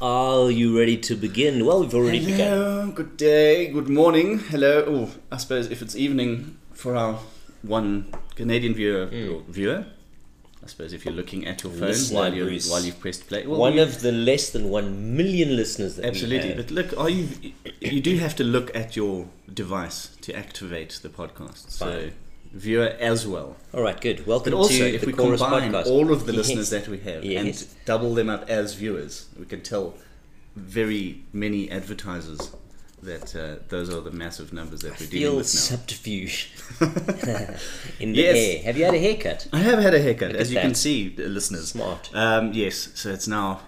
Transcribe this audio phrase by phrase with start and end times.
[0.00, 1.64] Are you ready to begin?
[1.64, 2.38] Well, we've already begun.
[2.38, 4.40] Hello, good day, good morning.
[4.40, 4.84] Hello.
[4.86, 7.20] Oh, I suppose if it's evening for our
[7.62, 9.34] one Canadian viewer, hmm.
[9.34, 9.86] or viewer,
[10.64, 11.88] I suppose if you're looking at your phone.
[11.88, 13.46] Listener, while you while you've pressed play.
[13.46, 16.50] Well, One of the less than one million listeners that absolutely.
[16.50, 16.66] we have.
[16.66, 17.52] But look, are you?
[17.80, 21.70] You do have to look at your device to activate the podcast.
[21.70, 22.12] So Fine.
[22.54, 23.56] Viewer as well.
[23.72, 24.26] All right, good.
[24.26, 25.86] Welcome But also, to if the we Chorus combine podcast.
[25.86, 26.38] all of the Yes.
[26.48, 27.62] listeners that we have Yes.
[27.62, 29.94] and double them up as viewers, we can tell
[30.56, 32.50] very many advertisers
[33.02, 35.60] that uh, those are the massive numbers that we're dealing with now.
[35.60, 36.52] subterfuge
[38.00, 38.36] in the Yes.
[38.36, 38.62] air.
[38.64, 39.46] Have you had a haircut?
[39.52, 41.68] I have had a haircut, Look as you can see, listeners.
[41.68, 42.08] Smart.
[42.14, 43.60] Um, yes, so it's now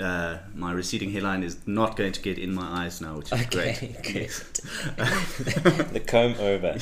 [0.00, 3.40] uh, my receding hairline is not going to get in my eyes now, which is
[3.42, 4.14] Okay, great.
[4.14, 4.38] Yes.
[5.92, 6.72] the comb over.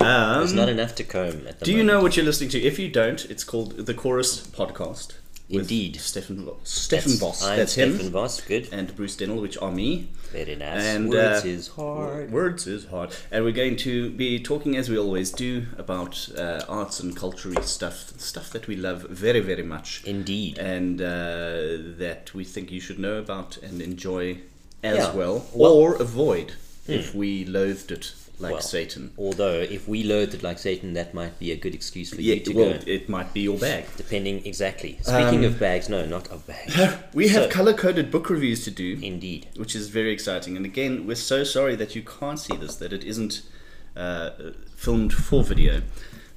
[0.00, 2.60] Um, There's not enough to comb at the do you know what you're listening to?
[2.60, 5.14] If you don't, it's called the Chorus Podcast.
[5.60, 5.96] Indeed.
[6.00, 7.44] Stefan Stefan Voss.
[7.44, 8.10] I'm That's Stefan him.
[8.10, 8.40] Voss.
[8.40, 8.68] Good.
[8.72, 10.08] And Bruce Dennill, which are me.
[10.32, 10.82] Very nice.
[10.82, 12.30] And Words uh, is hard.
[12.32, 13.14] Words is hard.
[13.30, 17.52] And we're going to be talking, as we always do, about uh, arts and culture
[17.62, 20.02] stuff, stuff that we love very, very much.
[20.06, 20.58] Indeed.
[20.58, 24.38] and uh, that we think you should know about and enjoy
[24.82, 25.14] as Yeah.
[25.14, 26.54] well, Well- or avoid
[26.88, 28.12] if we loathed it
[28.42, 29.12] like Well, Satan.
[29.16, 32.34] Although, if we loathed it like Satan, that might be a good excuse for Yeah,
[32.34, 32.80] you to well, go.
[32.86, 33.84] it might be your bag.
[33.96, 34.98] Depending exactly.
[35.02, 36.76] Speaking Um, of bags, no, not of bags.
[37.14, 39.46] We have So- color coded book reviews to do, Indeed.
[39.56, 40.56] which is very exciting.
[40.56, 43.42] And again, we're so sorry that you can't see this, that it isn't
[43.96, 44.30] uh,
[44.76, 45.82] filmed for video.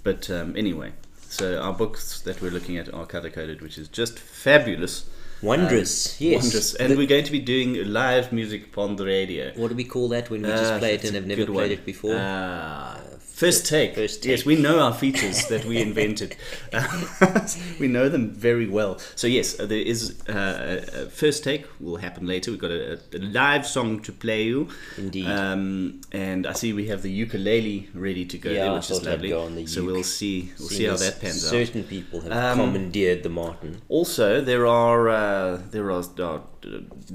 [0.04, 0.92] But um, anyway,
[1.28, 5.06] so our books that we're looking at are color coded, which is just fabulous.
[5.42, 6.42] Wondrous, Um, yes.
[6.44, 6.74] Wondrous.
[6.76, 9.52] And The- we're going to be doing live music upon the radio.
[9.56, 11.56] What do we call that when we just Ah, play it and have never played
[11.56, 11.72] one.
[11.72, 12.16] it before?
[12.18, 13.96] Ah, first take.
[13.96, 14.30] First take.
[14.32, 16.36] Yes, we know our features that we invented.
[17.80, 18.98] we know them very well.
[19.16, 22.52] So yes, uh, there is uh, first take will happen later.
[22.52, 24.70] We've got a, a live song to play you.
[24.98, 25.28] Indeed.
[25.28, 29.04] Um, and I see we have the ukulele ready to go Yeah, there, which is
[29.04, 29.30] lovely.
[29.30, 29.92] go on the so uke.
[29.92, 30.52] we'll see.
[30.60, 31.50] We'll see how that pans out.
[31.52, 33.82] Certain people have Um, commandeered the Martin.
[33.90, 36.40] Also, there are uh, there are uh,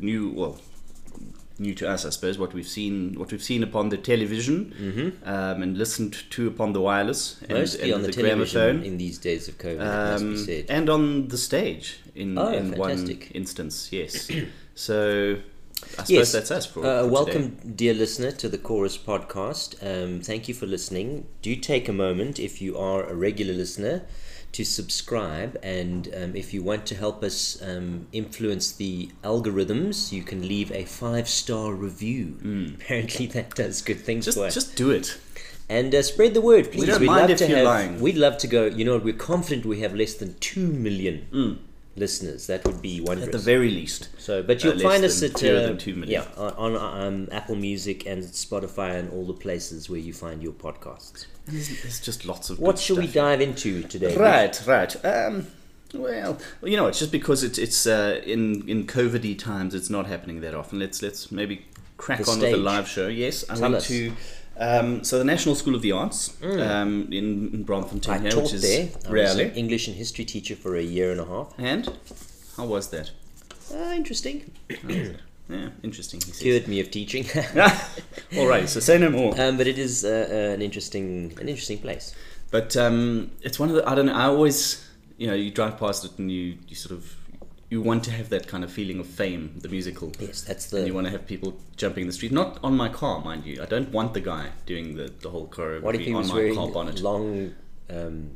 [0.08, 0.56] new well
[1.58, 2.36] new to us, I suppose.
[2.42, 4.54] What we've seen what we've seen upon the television
[5.24, 7.58] um, and listened to upon the wireless and, Mm-hmm.
[7.60, 8.82] Mostly and on the, the, gramophone.
[8.88, 10.64] in these days of COVID, it must be Um, said.
[10.78, 13.30] and on the stage in, Oh, in one fantastic.
[13.34, 14.14] instance, yes.
[14.74, 15.36] so
[15.98, 16.32] I suppose Yes.
[16.32, 17.72] that's us for, Uh, for welcome, today.
[17.82, 19.68] dear listener, to the Chorus podcast.
[19.90, 21.26] Um, thank you for listening.
[21.42, 23.96] Do take a moment, if you are a regular listener,
[24.52, 25.58] to subscribe.
[25.62, 30.70] And um, if you want to help us um, influence the algorithms, you can leave
[30.72, 32.74] a five star review.
[32.74, 34.24] Apparently, that does good things.
[34.24, 34.54] Just for us.
[34.54, 35.18] just do it.
[35.68, 36.80] And uh, spread the word, please.
[36.80, 38.00] We don't we'd mind love if to you're have, lying.
[38.00, 38.66] We'd love to go.
[38.66, 41.58] You know, we're confident we have less than two million Mm.
[41.96, 42.46] Listeners.
[42.46, 43.26] That would be wondrous.
[43.26, 44.08] At the very least.
[44.18, 46.22] So, but Uh, you'll less find us at uh, than two million.
[46.22, 50.52] yeah on, um, Apple Music and Spotify and all the places where you find your
[50.52, 51.26] podcasts.
[51.46, 54.16] And there's, there's just lots of What should we dive into today?
[54.16, 55.04] Right, right.
[55.04, 55.48] Um,
[55.94, 60.06] well, you know, it's just because it's it's uh, in in COVIDy times, it's not
[60.06, 60.78] happening that often.
[60.78, 63.08] Let's let's maybe crack The on with the live show.
[63.08, 63.88] Yes, I Tell went us.
[63.88, 64.12] to.
[64.60, 68.42] Um, so the National School of the Arts um, in, in Braamfontein I here, taught
[68.42, 68.82] which is there.
[69.06, 71.54] I was really an English and history teacher for a year and a half.
[71.58, 71.90] and
[72.56, 73.10] how was that?
[73.74, 74.50] Ah, interesting.
[75.48, 76.20] Yeah, interesting.
[76.20, 76.38] He says.
[76.42, 77.24] Cured me of teaching.
[78.38, 79.34] All right, so say no more.
[79.40, 82.14] um, but it is uh, uh, an interesting an interesting place.
[82.52, 84.14] But um, it's one of the I don't know.
[84.14, 84.86] I always
[85.18, 87.16] you know you drive past it and you you sort of
[87.70, 90.12] you want to have that kind of feeling of fame, the musical.
[90.18, 90.78] Yes, that's the.
[90.78, 92.32] and you want to have people jumping in the street.
[92.32, 93.62] Not on my car, mind you.
[93.62, 96.28] I don't want the guy doing the, the whole choreography What if he on was
[96.30, 97.00] my wearing car bonnet.
[97.00, 97.54] long,
[97.88, 98.32] um,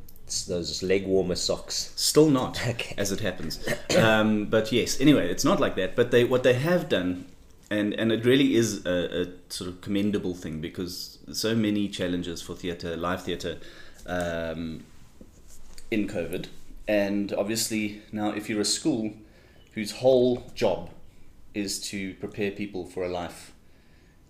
[0.47, 1.93] those leg warmer socks?
[1.97, 2.95] Still not, Okay.
[2.97, 3.59] as it happens.
[3.99, 5.97] Um, but yes, anyway, it's not like that.
[5.97, 7.27] But they what they have done,
[7.71, 12.41] and and it really is a, a sort of commendable thing because so many challenges
[12.41, 13.59] for theatre, live theatre,
[14.07, 14.85] um,
[15.91, 16.47] in COVID,
[16.87, 19.13] and obviously now if you're a school
[19.75, 20.91] whose whole job
[21.53, 23.53] is to prepare people for a life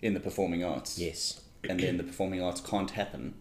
[0.03, 1.41] in the performing arts, Yes.
[1.69, 3.35] and then the performing arts can't happen,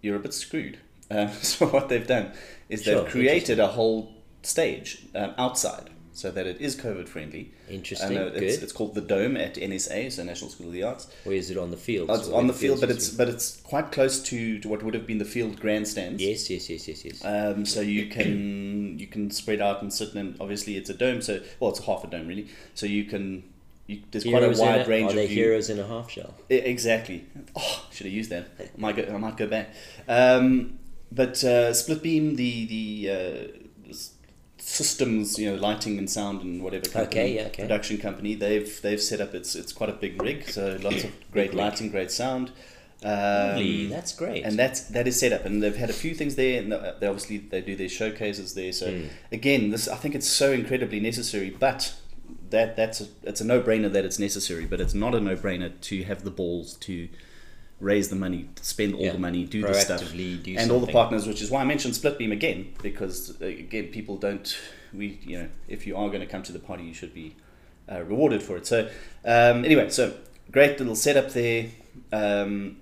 [0.00, 0.78] you're a bit screwed.
[1.10, 2.32] Uh, so what they've done
[2.68, 5.90] is they've created a whole stage um, outside
[6.20, 7.50] so that it is COVID friendly.
[7.68, 8.62] Interesting, uh, it's, good.
[8.62, 11.08] it's called the Dome at NSA, so National School of the Arts.
[11.24, 12.10] Or is it on the field?
[12.10, 15.06] It's on the field, but it's but it's quite close to, to what would have
[15.06, 16.22] been the field grandstands.
[16.22, 17.24] Yes, yes, yes, yes, yes.
[17.24, 21.22] Um, so you can you can spread out and sit and obviously it's a dome.
[21.22, 22.48] So well, it's half a dome really.
[22.74, 23.44] So you can
[23.86, 26.34] you, there's quite a Heroes wide range Are of they heroes in a half shell?
[26.48, 27.24] Exactly.
[27.56, 28.46] Oh, should have used that.
[28.60, 29.70] I might go, I might go back.
[30.06, 30.78] Um,
[31.10, 33.59] but uh, Splitbeam, the the uh,
[34.60, 37.62] systems, you know, lighting and sound and whatever company, Okay, yeah, okay.
[37.62, 38.34] production company.
[38.34, 41.90] They've they've set up it's it's quite a big rig, so lots of great lighting,
[41.90, 42.50] great sound.
[43.02, 44.44] Um, Lovely, that's great.
[44.44, 47.06] and that's that is set up, and they've had a few things there, and they
[47.06, 48.72] obviously they do their showcases there.
[48.72, 49.06] So Hmm.
[49.32, 51.94] again, this I think it's so incredibly necessary, but
[52.50, 55.34] that that's a, it's a no brainer that it's necessary, but it's not a no
[55.34, 57.08] brainer to have the balls to
[57.80, 59.12] raise the money, spend all Yeah.
[59.12, 61.94] the money, do the stuff, do and all the partners, which is why I mentioned
[61.94, 64.56] Splitbeam again, because uh, again, people don't
[64.92, 67.36] we you know if you are going to come to the party, you should be
[67.90, 68.66] uh, rewarded for it.
[68.66, 68.88] So
[69.24, 70.14] um, anyway, so
[70.52, 71.66] great little setup there,
[72.12, 72.76] um,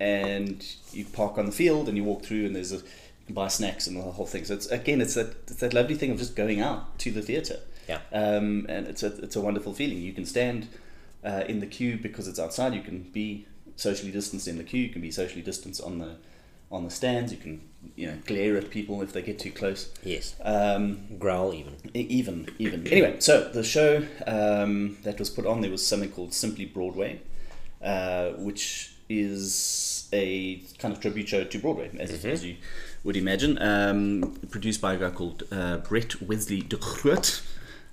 [0.00, 3.34] and you park on the field and you walk through, and there's a you can
[3.34, 4.44] buy snacks and the whole thing.
[4.44, 7.22] So it's again, it's that it's that lovely thing of just going out to the
[7.22, 7.60] theatre.
[7.88, 8.00] Yeah.
[8.12, 9.98] Um, and it's a it's a wonderful feeling.
[9.98, 10.68] You can stand
[11.24, 12.74] uh, in the queue because it's outside.
[12.74, 14.82] You can be socially distanced in the queue.
[14.82, 16.16] You can be socially distanced on the
[16.70, 17.32] on the stands.
[17.32, 17.60] You can
[17.96, 19.90] you know glare at people if they get too close.
[20.02, 21.74] yes, Um, growl even.
[21.92, 26.32] Even even anyway so the show um, that was put on there was something called
[26.32, 27.20] simply broadway
[27.82, 32.56] uh, which is a kind of tribute show to broadway as, as you
[33.04, 37.42] would imagine um, produced by a guy called uh, brett wesley de Groot.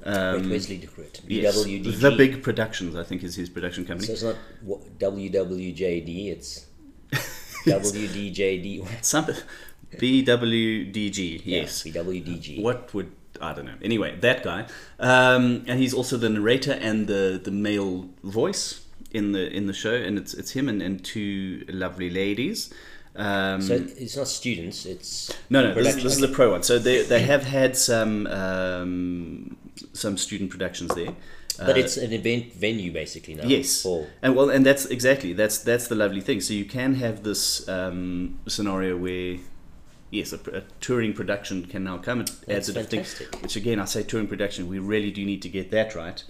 [0.03, 0.89] Um, Brett Wesley
[1.27, 4.37] yes, the big productions i think is his production company So it's not
[4.67, 6.27] w- WWJD.
[6.31, 6.65] It's
[7.65, 8.81] WDJD.
[8.81, 9.05] What?
[9.05, 9.25] Some,
[9.93, 12.61] bwdg Yeah, yes BWDG.
[12.61, 13.11] What would
[13.41, 13.73] I don't know.
[13.81, 14.67] Anyway, that guy,
[14.99, 19.73] um, and he's also the narrator and the the male voice in the in the
[19.73, 22.71] show, and it's it's him and, and two lovely ladies.
[23.15, 24.85] Um, So it's not students.
[24.85, 26.63] It's no, no, this, this is the pro one.
[26.63, 29.57] So they they have had some um,
[29.93, 31.13] some student productions there.
[31.57, 33.45] but Uh, it's an event venue basically now.
[33.45, 36.41] Yes, For and well, and that's exactly that's that's the lovely thing.
[36.41, 39.37] So you can have this um, scenario where,
[40.09, 42.21] yes, a, a touring production can now come.
[42.21, 43.41] It adds a different thing.
[43.41, 44.67] Which again, I say touring production.
[44.67, 46.23] We really do need to get that right.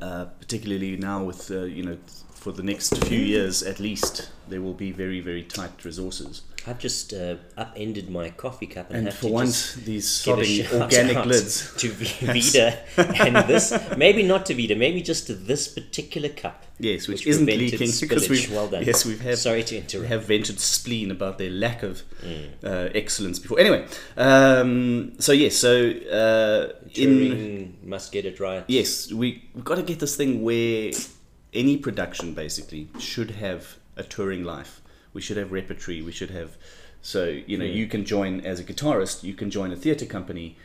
[0.00, 1.98] Uh, particularly now with uh, you know
[2.34, 6.42] for the next few years at least there will be very very tight resources.
[6.66, 10.64] I've just uh, upended my coffee cup and, And have for to once, these sodding
[10.80, 11.74] organic lids.
[11.78, 13.72] to V- Vida and this.
[13.96, 14.74] Maybe not to Vida.
[14.74, 16.64] Maybe just to this particular cup.
[16.78, 18.82] Yes, which, isn't prevented leaking because we've well done.
[18.84, 20.08] yes we've had Sorry to interrupt.
[20.08, 22.48] have vented spleen about their lack of Mm.
[22.64, 23.60] uh, excellence before.
[23.60, 28.64] Anyway, um, so yes, so uh, in must get it right.
[28.68, 30.90] yes, we we've got to get this thing where
[31.52, 34.80] any production basically should have a touring life.
[35.14, 36.02] We should have repertory.
[36.02, 36.58] We should have
[37.04, 39.22] so you know you can join as a guitarist.
[39.22, 40.56] You can join a theatre company.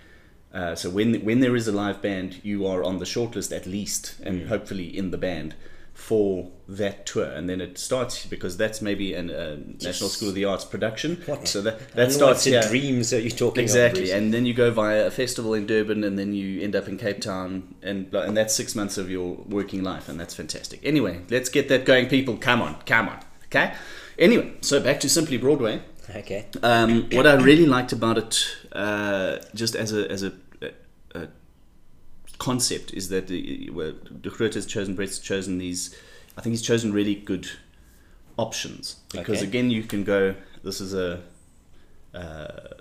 [0.54, 3.66] Uh, so when when there is a live band, you are on the shortlist at
[3.66, 5.56] least, and hopefully in the band
[5.94, 10.36] for that tour, and then it starts because that's maybe a uh, National School of
[10.36, 11.22] the Arts production.
[11.26, 11.46] What?
[11.46, 12.62] So that that starts what's a here.
[12.62, 13.04] dream?
[13.04, 16.34] So you're talking Exactly, and then you go via a festival in Durban, and then
[16.34, 20.08] you end up in Cape Town, and and that's six months of your working life,
[20.08, 20.80] and that's fantastic.
[20.84, 22.38] Anyway, let's get that going, people.
[22.38, 23.74] Come on, come on, okay.
[24.20, 25.82] Anyway, so back to Simply Broadway.
[26.16, 26.46] Okay.
[26.62, 30.70] Um, what I really liked about it, uh, just as a as a, a,
[31.16, 31.28] a
[32.38, 35.96] concept, is that the, well, De Groot has chosen, Brett's chosen these.
[36.38, 37.48] I think he's chosen really good
[38.38, 39.48] options because Okay.
[39.48, 40.36] again, you can go.
[40.64, 41.22] This is a.
[42.14, 42.76] Uh,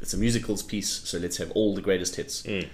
[0.00, 2.68] it's a musicals piece, so let's have all the greatest hits, Mm.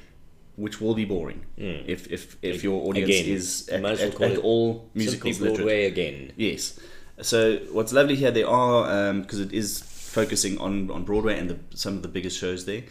[0.57, 4.39] which will be boring if if, if your audience Again, is at, well at, at
[4.39, 5.57] all musicals literate.
[5.59, 6.33] Broadway again.
[6.37, 6.79] Yes.
[7.23, 11.59] So what's lovely here, they are because it is focusing on, on Broadway and the,
[11.77, 12.83] some of the biggest shows there,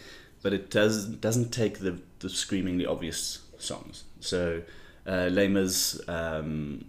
[0.42, 4.04] but it does doesn't take the the screamingly obvious songs.
[4.20, 4.62] So
[5.06, 6.84] uh, Les Mis, um,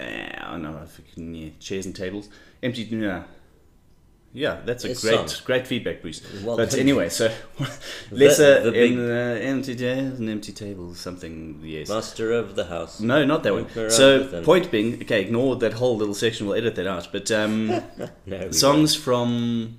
[0.00, 2.28] eh, I don't know if you can yeah, chairs and tables,
[2.62, 2.82] empty.
[2.82, 3.24] Yeah,
[4.36, 6.20] yeah, that's a great great feedback, Bruce.
[6.44, 7.26] Well but anyway, so
[8.10, 11.60] lesser the big- in uh, empty chairs and empty tables, something.
[11.64, 11.88] Yes.
[11.88, 13.00] Master of the house.
[13.00, 13.66] No, not that one.
[13.90, 16.46] So, point being, okay, ignore that whole little section.
[16.46, 17.08] We'll edit that out.
[17.12, 17.82] But um,
[18.26, 19.78] No, songs from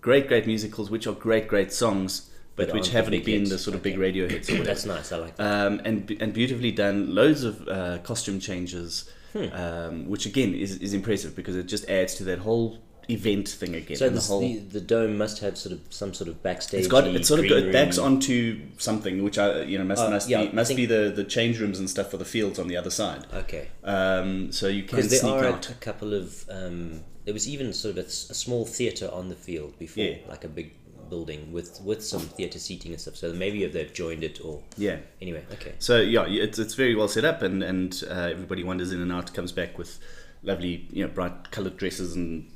[0.00, 3.50] great, great musicals, which are great, great songs, but, But which the haven't been hits.
[3.50, 3.90] the sort of Okay.
[3.90, 5.12] big radio hits That's nice.
[5.12, 5.66] I like that.
[5.66, 7.14] Um, and and beautifully done.
[7.14, 9.46] Loads of uh, costume changes, Hmm.
[9.52, 12.78] um, which again is, is impressive because it just adds to that whole
[13.10, 13.96] event thing again.
[13.96, 16.80] So this, the whole the, the dome must have sort of some sort of backstage.
[16.80, 20.10] it's got it sort of it backs onto something which I you know must Uh,
[20.10, 22.58] must yeah, be must think- be the, the change rooms and stuff for the fields
[22.58, 23.26] on the other side.
[23.32, 23.68] Okay.
[23.84, 25.70] Um, so you can sneak are a, out.
[25.70, 26.44] a couple of.
[26.48, 30.16] Um, there was even sort of a small theatre on the field before, Yeah.
[30.28, 30.72] like a big
[31.10, 33.16] building with with some theatre seating and stuff.
[33.16, 34.98] So maybe if they've joined it or Yeah.
[35.20, 35.44] anyway.
[35.52, 35.74] Okay.
[35.78, 39.12] So yeah, it's it's very well set up, and and uh, everybody wanders in and
[39.12, 39.98] out, comes back with
[40.42, 42.50] lovely, you know, bright coloured dresses and,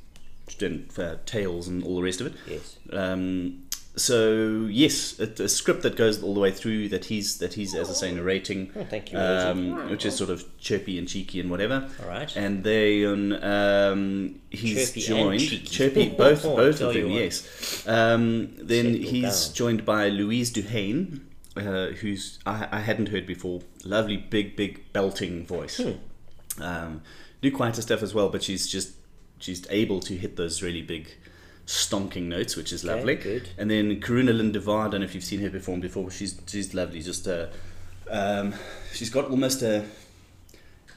[0.61, 2.33] and uh, tails and all the rest of it.
[2.47, 2.77] Yes.
[2.91, 3.63] Um,
[3.97, 7.73] so yes, a, a script that goes all the way through that he's that he's
[7.73, 11.39] as I say narrating, Oh, thank you, um, which is sort of chirpy and cheeky
[11.39, 11.89] and whatever.
[12.01, 12.35] All right.
[12.35, 17.87] And then um, he's Chirpy joined chirpy both Oh, both of them yes.
[17.87, 19.53] Um, then Settle he's down.
[19.55, 21.21] joined by Louise Duhane,
[21.55, 23.61] uh, who's I, I hadn't heard before.
[23.85, 25.77] Lovely big big belting voice.
[25.77, 26.61] Hmm.
[26.61, 27.01] Um,
[27.41, 28.91] do quieter stuff as well, but she's just
[29.45, 31.07] she's able to hit those really big
[31.67, 33.15] stonking notes, which is Okay, lovely.
[33.15, 33.49] good.
[33.57, 36.73] And then Karuna Lindevar, I don't know if you've seen her perform before, she's she's
[36.73, 37.01] lovely.
[37.01, 37.47] Just uh,
[38.09, 38.53] um,
[38.93, 39.85] she's got almost a,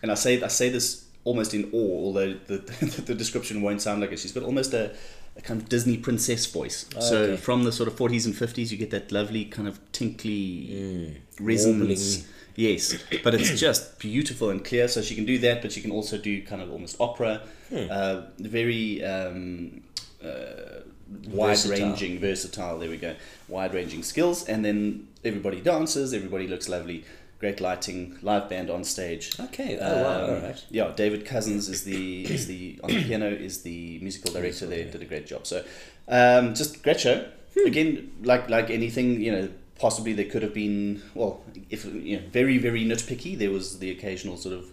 [0.02, 2.59] and I say I say this almost in awe, although the
[3.07, 4.19] the description won't sound like it.
[4.19, 4.95] She's got almost a,
[5.37, 6.87] a kind of Disney princess voice.
[7.00, 7.37] so okay.
[7.37, 12.17] from the sort of forties and fifties, you get that lovely kind of tinkly resonance.
[12.19, 12.35] Warbling.
[12.59, 14.88] Yes, but it's just beautiful and clear.
[14.88, 18.23] So she can do that, but she can also do kind of almost opera, uh,
[18.38, 19.83] very um,
[20.25, 20.81] uh,
[21.29, 22.81] wide-ranging, versatile.
[22.81, 23.15] There we go,
[23.47, 26.12] wide-ranging skills, and then everybody dances.
[26.12, 27.05] Everybody looks lovely.
[27.38, 29.38] Great lighting, live band on stage.
[29.38, 29.79] Okay.
[29.81, 30.25] Oh, wow.
[30.25, 30.65] Um, All right.
[30.71, 34.85] Yeah, David Cousins is the is the on the piano is the musical director there.
[34.91, 35.47] Did a great job.
[35.47, 35.65] So,
[36.09, 37.25] um, just great show.
[37.55, 37.67] Hmm.
[37.69, 42.23] Again, like like anything, you know, possibly there could have been well, if you know,
[42.30, 43.37] very very nitpicky.
[43.38, 44.70] There was the occasional sort of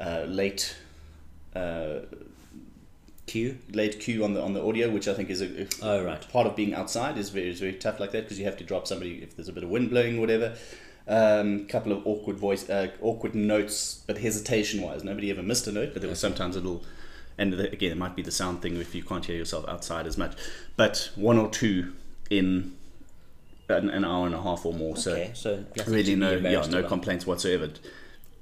[0.00, 0.76] uh, late.
[1.54, 2.00] Uh,
[3.72, 6.28] late cue on the on the audio, which I think is a, a Oh, right.
[6.30, 8.64] part of being outside is very is very tough like that because you have to
[8.64, 10.56] drop somebody if there's a bit of wind blowing or whatever.
[11.08, 15.72] Um, couple of awkward voice, uh, awkward notes, but hesitation wise, nobody ever missed a
[15.72, 15.90] note.
[15.92, 16.84] But there was sometimes a little,
[17.38, 20.06] and the, again, it might be the sound thing if you can't hear yourself outside
[20.06, 20.36] as much.
[20.76, 21.92] But one or two
[22.30, 22.76] in
[23.68, 24.96] an, an hour and a half or more.
[24.96, 25.30] So Okay.
[25.34, 26.88] So really no yeah no about.
[26.88, 27.70] complaints whatsoever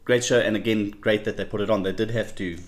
[0.05, 2.59] great show and again great that they put it on they did have to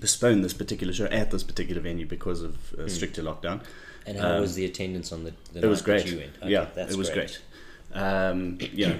[0.00, 2.82] postpone this particular show at this particular venue because of Hmm.
[2.82, 3.60] uh, stricter lockdown
[4.06, 5.32] And how Um, was the attendance on the?
[5.52, 6.32] the it was great that you went?
[6.42, 7.40] Okay, yeah it was great,
[7.94, 8.98] Um, you know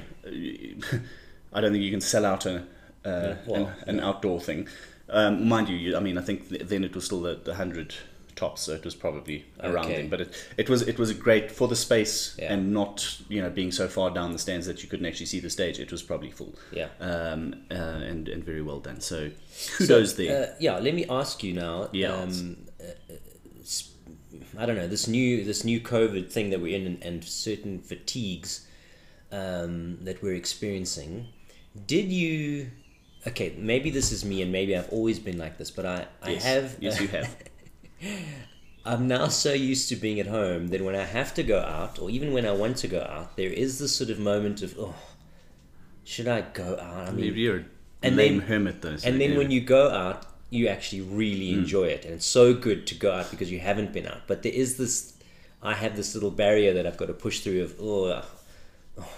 [1.53, 2.65] i don't think you can sell out a
[3.05, 4.69] uh, well, an, an outdoor thing
[5.09, 7.95] um, mind you, i mean i think th- then it was still the, the 100
[8.37, 9.97] tops so it was probably around Okay.
[9.97, 12.53] then but it, it was it was a great for the space Yeah.
[12.53, 15.41] and not you know being so far down the stands that you couldn't actually see
[15.41, 16.89] the stage it was probably full Yeah.
[17.01, 19.01] um, uh, and and very well done.
[19.01, 19.31] So
[19.77, 20.43] kudos So, there.
[20.43, 21.89] Uh, yeah, let me ask you now.
[21.93, 22.15] Yeah.
[22.15, 22.85] Um, uh,
[24.59, 27.79] uh, don't know this new this new COVID thing that we're in and, and certain
[27.81, 28.67] fatigues
[29.31, 31.29] um, that we're experiencing.
[31.87, 32.71] Did you?
[33.27, 36.31] Okay, maybe this is me, and maybe I've always been like this, but I I
[36.33, 36.77] yes, have.
[36.81, 37.35] yes, you have.
[38.85, 41.99] I'm now so used to being at home that when I have to go out,
[42.01, 44.77] or even when I want to go out, there is this sort of moment of,
[44.79, 44.95] oh,
[46.05, 47.09] should I go out?
[47.09, 47.65] I mean, Maybe you're a
[48.03, 48.97] and lame then- hermit though.
[48.97, 49.39] so and then yeah.
[49.39, 51.61] When you go out, you actually really hmm.
[51.61, 54.27] enjoy it, and it's so good to go out because you haven't been out.
[54.27, 55.15] But there is this,
[55.63, 58.25] I have this little barrier that I've got to push through of, oh, uh,
[58.99, 59.09] oh,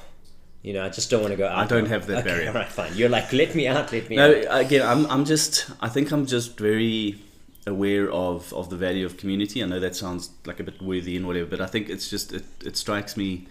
[0.63, 1.57] you know, I just don't want to go out.
[1.57, 2.49] I don't have that okay, barrier.
[2.49, 2.95] All right, fine.
[2.95, 4.61] You're like, let me out, let me no, out.
[4.61, 7.19] again, I'm I'm just I think I'm just very
[7.67, 9.63] aware of of the value of community.
[9.63, 12.33] I know that sounds like a bit worthy and whatever, but I think it's just
[12.33, 13.47] it, it strikes me.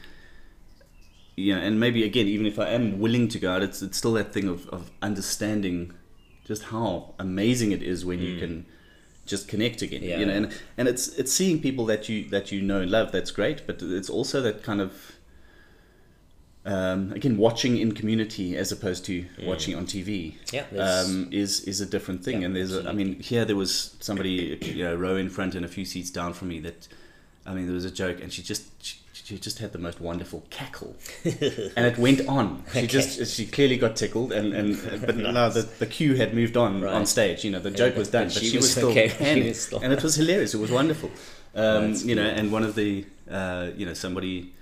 [1.36, 4.13] Yeah, and maybe again, even if I am willing to go out, it's it's still
[4.13, 5.93] that thing of, of understanding
[6.46, 8.65] just how amazing it is when you can
[9.25, 10.01] just connect again.
[10.01, 10.08] Mm.
[10.08, 10.20] Yeah.
[10.20, 13.12] You know, and and it's it's seeing people that you that you know and love.
[13.12, 15.13] That's great, but it's also that kind of
[16.65, 20.36] um, again watching in community as opposed to watching on TV.
[20.51, 22.39] Yeah, um, is is a different thing.
[22.41, 25.55] Yeah, and there's a, I mean here there was somebody you know row in front
[25.55, 26.88] and a few seats down from me that
[27.46, 30.00] I mean there was a joke and she just she, she just had the most
[30.00, 32.63] wonderful cackle and it went on.
[32.74, 36.55] She just she clearly got tickled and and but no the, the cue had moved
[36.55, 36.93] on Right.
[36.93, 37.43] on stage.
[37.43, 39.79] You know the joke was done, but she she, was, was still okay, was still-
[39.84, 40.53] and it was hilarious.
[40.53, 41.12] It was wonderful.
[41.55, 44.53] Um, That's you know, and one of the uh, you know somebody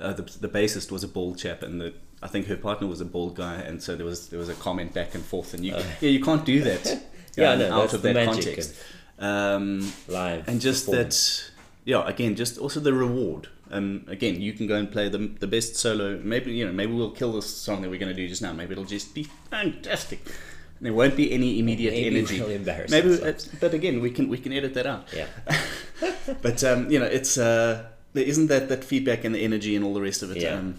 [0.00, 1.92] uh, the, the bassist was a bald chap and the
[2.22, 4.54] I think her partner was a bald guy and so there was there was a
[4.54, 6.96] comment back and forth and you yeah you can't do that Uh.
[7.36, 8.74] Yeah, um, no, out of that context
[9.18, 10.48] um, Live.
[10.48, 11.50] and just that
[11.84, 15.46] yeah again just also the reward um, again you can go and play the, the
[15.46, 18.26] best solo maybe you know maybe we'll kill this song that we're going to do
[18.28, 22.40] just now maybe it'll just be fantastic and there won't be any immediate Maybe energy
[22.40, 23.48] we'll embarrass maybe ourselves.
[23.60, 25.26] but again we can we can edit that out Yeah.
[26.42, 29.84] but um, you know, it's uh, there isn't that that feedback and the energy and
[29.84, 30.38] all the rest of it.
[30.42, 30.56] Yeah.
[30.58, 30.76] Um,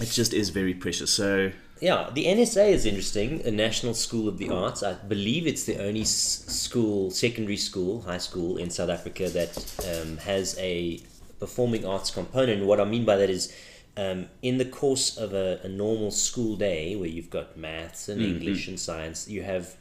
[0.00, 1.10] it just is very precious.
[1.10, 3.42] So Yeah, the NSA is interesting.
[3.44, 4.82] A National School of the Arts.
[4.82, 9.52] I believe it's the only s- school, secondary school, high school in South Africa that
[9.90, 11.00] um, has a
[11.40, 12.64] performing arts component.
[12.64, 13.52] What I mean by that is,
[13.96, 18.22] um, in the course of a, a normal school day where you've got maths and
[18.22, 19.74] English and science, you have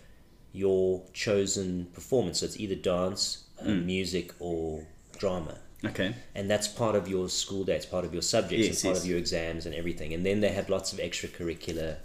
[0.53, 2.39] your chosen performance.
[2.39, 4.85] So it's either dance, um, music, or
[5.17, 5.55] drama.
[5.85, 6.13] Okay.
[6.35, 7.75] and that's part of your school day.
[7.75, 9.03] It's part of your subjects Yes, and part yes.
[9.03, 10.13] of your exams and everything.
[10.13, 11.97] And then they have lots of extracurricular.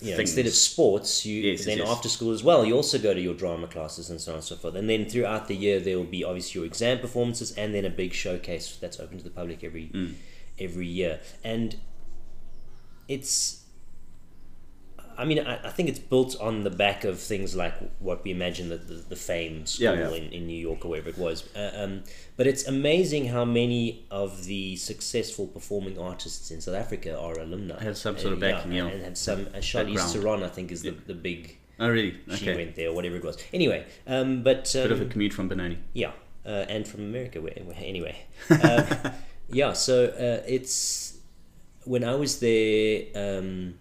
[0.00, 0.30] You know, Things.
[0.30, 1.88] instead of sports, you yes, then yes.
[1.88, 2.66] after school as well.
[2.66, 4.74] You also go to your drama classes and so on and so forth.
[4.74, 7.90] And then throughout the year, there will be obviously your exam performances and then a
[7.90, 10.14] big showcase that's open to the public every Mm.
[10.58, 11.20] every year.
[11.44, 11.76] And
[13.08, 13.55] it's
[15.18, 18.30] I mean, I, I think it's built on the back of things like what we
[18.30, 20.14] imagine the, the, the fame school Yeah, yeah.
[20.16, 21.44] In, in New York or wherever it was.
[21.56, 22.02] Uh, um,
[22.36, 27.82] but it's amazing how many of the successful performing artists in South Africa are alumni.
[27.82, 28.86] Have some sort of backing, yeah.
[28.86, 32.16] And have some, uh, Charlize Theron, I think, is the, the big, Oh, really?
[32.28, 32.36] Okay.
[32.36, 33.36] she went there or whatever it was.
[33.52, 34.74] Anyway, um, but.
[34.76, 35.78] Um, Bit of a commute from Benoni.
[35.92, 36.12] yeah,
[36.46, 37.40] uh, and from America.
[37.40, 38.16] Where, where- anyway,
[38.50, 39.12] um,
[39.50, 39.72] yeah.
[39.74, 41.18] So uh, it's
[41.84, 43.04] when I was there.
[43.14, 43.74] Um,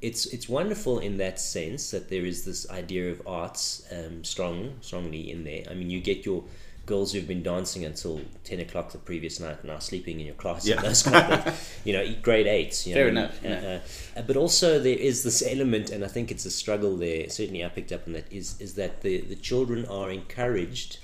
[0.00, 4.74] it's it's wonderful in that sense that there is this idea of arts um, strong
[4.80, 5.64] strongly in there.
[5.70, 6.44] I mean, you get your
[6.84, 10.34] girls who've been dancing until ten o'clock the previous night and are sleeping in your
[10.34, 10.66] class.
[10.66, 10.76] Yeah.
[10.76, 11.80] and those kind of things.
[11.84, 12.86] You know, grade eights.
[12.86, 13.80] You Fair know, enough, uh, yeah.
[14.16, 17.28] uh, but also there is this element, and I think it's a struggle there.
[17.28, 18.30] Certainly, I picked up on that.
[18.30, 20.98] Is is that the the children are encouraged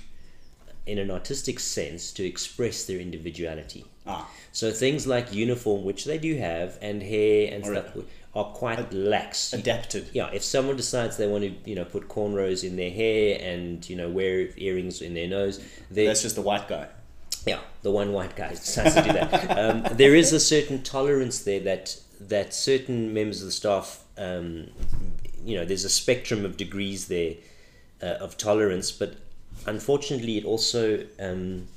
[0.85, 3.85] in an artistic sense to express their individuality.
[4.05, 4.29] Ah.
[4.51, 7.95] So things like uniform, which they do have, and hair and Or stuff,
[8.35, 9.53] are quite lax.
[9.53, 10.09] Adapted.
[10.13, 13.87] Yeah, if someone decides they want to, you know, put cornrows in their hair and
[13.89, 15.59] you know wear earrings in their nose,
[15.91, 16.87] That's just the white guy.
[17.45, 19.57] yeah, the one white guy decides to do that.
[19.57, 24.67] Um, there is a certain tolerance there that that certain members of the staff, um,
[25.45, 27.35] you know, there's a spectrum of degrees there
[28.01, 29.15] uh, of tolerance, but
[29.67, 31.67] unfortunately, it also um,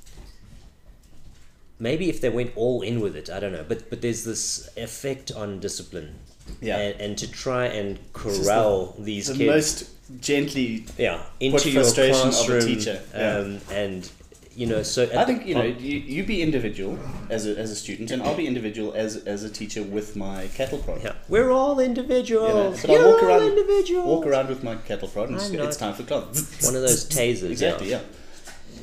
[1.79, 3.65] maybe if they went all in with it, I don't know.
[3.67, 6.15] But but there's this effect on discipline,
[6.61, 6.77] Yeah.
[6.77, 10.85] and, and to try and corral these the kids most gently.
[10.97, 13.37] yeah into your frustration of a classroom teacher, yeah.
[13.37, 14.11] um, and
[14.55, 16.97] you know so I think you know you, you be individual
[17.29, 20.47] as a, as a student, and I'll be individual as as a teacher with my
[20.55, 21.03] cattle prod.
[21.03, 21.13] Yeah.
[21.29, 22.83] We're all individuals.
[22.83, 24.05] You know, You're I walk all around, individuals.
[24.05, 26.65] walk around with my cattle prod, and it's, it's time for cloths.
[26.65, 27.51] One of those tasers.
[27.51, 27.91] exactly.
[27.91, 27.97] Yeah.
[27.97, 28.03] Yeah.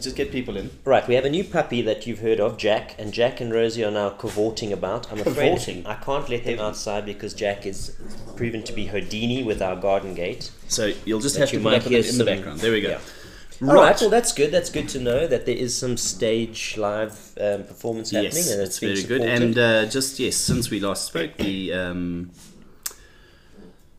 [0.05, 0.71] Just get people in.
[0.85, 1.09] Right.
[1.09, 3.91] We have a new puppy that you've heard of, Jack, and Jack and Rosie are
[3.91, 5.11] now cavorting about.
[5.11, 5.87] I'm afraid Cavorting?
[5.87, 7.97] I can't let them outside because Jack is
[8.37, 10.51] proven to be Houdini with our garden gate.
[10.69, 12.61] So you'll just have to you put might up in the, background.
[12.61, 12.91] There we go.
[12.91, 13.01] Yeah.
[13.63, 13.99] Right.
[13.99, 14.51] Well, that's good.
[14.51, 18.61] That's good to know that there is some stage live um, performance happening, Yes, and
[18.61, 19.23] it's very good.
[19.23, 22.31] And uh, just yes, since we last spoke, the um,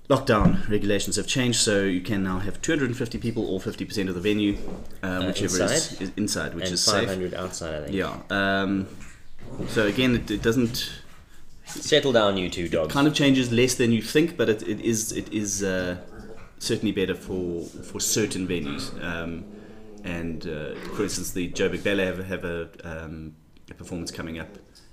[0.10, 4.22] lockdown regulations have changed, so you can now have 250 people or 50% of the
[4.22, 4.58] venue,
[5.04, 6.02] uh, whichever is, inside?
[6.02, 7.08] is inside, which and is safe.
[7.08, 7.76] 500 outside.
[7.76, 7.96] I think.
[7.96, 8.20] Yeah.
[8.30, 8.88] Um,
[9.68, 10.89] so again, it, it doesn't
[11.68, 12.94] Settle down, you two dogs.
[12.94, 15.98] kind of changes less than you think, but it, it is it is uh,
[16.60, 18.94] certainly better for for certain venues.
[19.04, 19.46] Um,
[20.04, 23.36] and uh, for instance, the Joburg Ballet have, have a, um,
[23.72, 24.50] a performance coming up,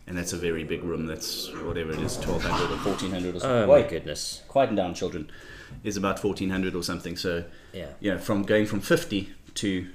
[0.06, 1.06] and that's a very big room.
[1.06, 3.58] That's whatever it is, twelve hundred or fourteen hundred or something.
[3.62, 4.42] Oh my Wait, goodness.
[4.48, 5.30] quieten down, children.
[5.84, 7.16] Is about fourteen hundred or something.
[7.16, 7.86] So Yeah.
[8.00, 9.86] yeah, from going from fifty to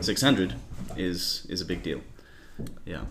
[0.00, 0.54] six hundred
[0.96, 2.00] is is a big deal.
[2.84, 3.02] Yeah.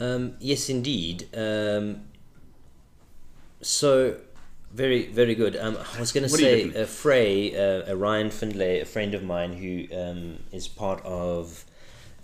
[0.00, 1.26] Um, yes, indeed.
[1.36, 2.02] Um,
[3.60, 4.16] so,
[4.72, 5.56] very, very good.
[5.56, 8.30] Um, I was going to What are you say, looking uh, Frey, uh, uh, Ryan
[8.30, 11.64] Findlay, a friend of mine who um, is part of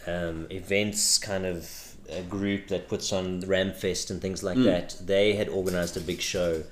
[0.06, 4.96] um, events kind of a group that puts on the Ramfest and things like that.
[5.04, 6.64] They had organized a big show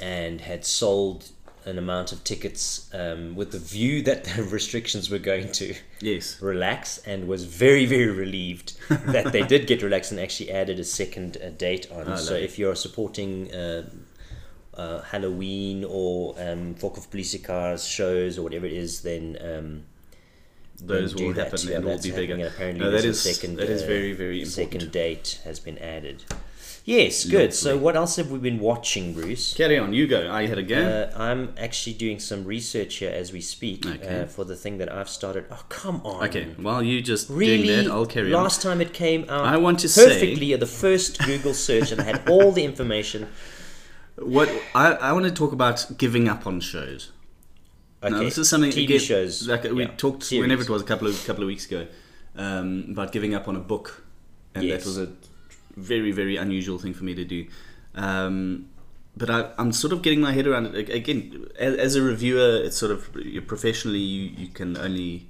[0.00, 1.30] and had sold
[1.64, 6.40] an amount of tickets um, with the view that the restrictions were going to Yes.
[6.40, 10.84] relax and was very very relieved that they did get relaxed and actually added a
[10.84, 12.44] second uh, date on Oh, so lovely.
[12.44, 13.88] if you're supporting uh,
[14.74, 19.82] uh, Halloween or um, Fokofpolisiekar shows or whatever it is then um,
[20.80, 21.44] Those will that.
[21.52, 22.34] happen Yeah, and will be bigger.
[22.36, 24.72] happening, and apparently No, that is second, that is uh, very very important.
[24.82, 26.24] second date has been added
[26.84, 30.30] yes good so what else have we been watching Bruce Carry on, you go.
[30.30, 30.80] I had a go.
[31.12, 34.20] uh, I'm actually doing some research here as we speak Okay.
[34.20, 35.46] uh, for the thing that I've started.
[35.50, 36.22] Oh, come on.
[36.28, 37.66] okay, while you just Really?
[37.66, 38.40] doing that, I'll carry on.
[38.42, 41.90] Last time it came out I want to say- perfectly at the first Google search
[41.92, 43.26] and I had all the information.
[44.18, 47.10] What I, I want to talk about giving up on shows.
[48.06, 48.14] Okay.
[48.14, 49.48] Now, this is something TV again, shows.
[49.48, 50.42] Like we yeah, talked series.
[50.42, 51.86] whenever it was a couple of couple of weeks ago
[52.36, 54.04] um, about giving up on a book,
[54.54, 54.84] and Yes.
[54.84, 55.12] that was a
[55.76, 57.46] very very unusual thing for me to do.
[57.94, 58.68] Um,
[59.16, 61.46] but I, I'm sort of getting my head around it again.
[61.58, 63.10] As, as a reviewer, it's sort of
[63.46, 65.26] professionally you, you can only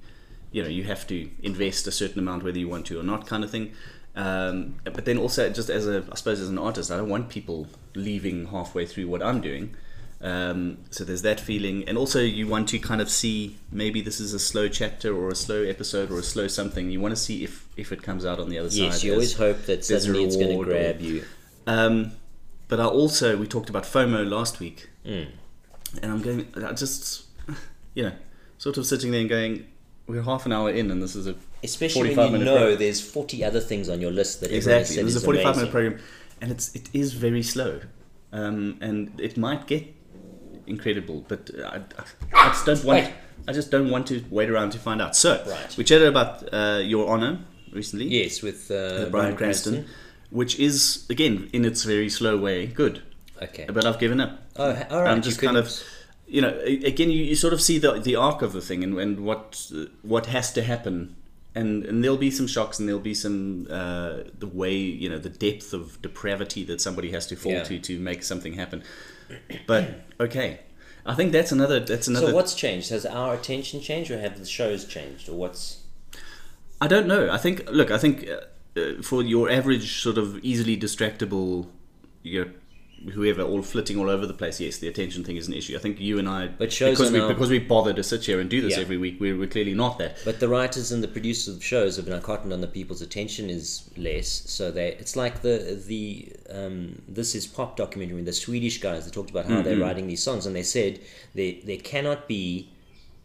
[0.53, 3.27] you know you have to invest a certain amount whether you want to or not
[3.27, 3.73] kind of thing.
[4.17, 7.29] Um, but then also just as a I suppose as an artist, I don't want
[7.29, 9.77] people leaving halfway through what I'm doing.
[10.21, 14.19] Um, so there's that feeling, and also you want to kind of see maybe this
[14.19, 16.91] is a slow chapter or a slow episode or a slow something.
[16.91, 18.79] You want to see if if it comes out on the other side.
[18.79, 21.25] Yes, you always hope that suddenly it's going to reward or- grab you.
[21.67, 22.13] um,
[22.69, 25.29] but I also we talked about FOMO last week, Mm.
[26.03, 26.47] and I'm going.
[26.57, 27.27] I just
[27.95, 28.13] you know
[28.59, 29.67] sort of sitting there and going,
[30.07, 32.79] we're half an hour in, and this is a Especially 45 when you know program.
[32.79, 34.97] there's 40 other things on your list that exactly.
[34.97, 35.61] This is is a 45 amazing.
[35.61, 36.01] minute program,
[36.41, 37.81] and it's it is very slow,
[38.33, 39.85] um, and it might get
[40.67, 41.81] incredible, but I,
[42.35, 43.05] I just don't want.
[43.05, 43.15] Wait.
[43.49, 45.15] I just don't want to wait around to find out.
[45.15, 45.77] So Right.
[45.77, 47.39] we chatted about uh, Your Honor
[47.73, 48.07] recently.
[48.07, 48.75] Yes, with uh,
[49.05, 49.87] with Bryan Cranston,
[50.31, 53.03] which is again in its very slow way good.
[53.43, 53.67] Okay.
[53.73, 54.41] But I've given up.
[54.57, 55.11] Oh, all right.
[55.13, 55.71] I'm just kind of,
[56.27, 58.99] you know, again, you, you sort of see the the arc of the thing and,
[58.99, 59.71] and what
[60.03, 61.15] what has to happen,
[61.55, 65.19] and and there'll be some shocks and there'll be some uh, the way you know
[65.19, 67.65] the depth of depravity that somebody has to fall Yeah.
[67.65, 68.83] to to make something happen.
[69.67, 70.61] But okay,
[71.05, 72.29] I think that's another that's another.
[72.29, 72.91] So what's changed?
[72.91, 75.83] Has our attention changed, or have the shows changed, or what's?
[76.81, 77.31] I don't know.
[77.31, 81.69] I think look, I think uh, uh, for your average sort of easily distractible,
[82.23, 82.51] you know,
[83.15, 85.77] whoever all flitting all over the place, yes, the attention thing is an issue.
[85.77, 88.41] I think you and I, But shows because we because we bother to sit here
[88.41, 88.81] and do this Yeah.
[88.83, 90.17] every week, we're, we're clearly not that.
[90.25, 93.49] But the writers and the producers of shows have now cottoned on the people's attention
[93.51, 98.23] is less, so they it's like the the um, this is pop documentary.
[98.23, 99.65] The Swedish guys they talked about how Mm-hmm.
[99.65, 101.01] they're writing these songs, and they said
[101.35, 102.71] there there cannot be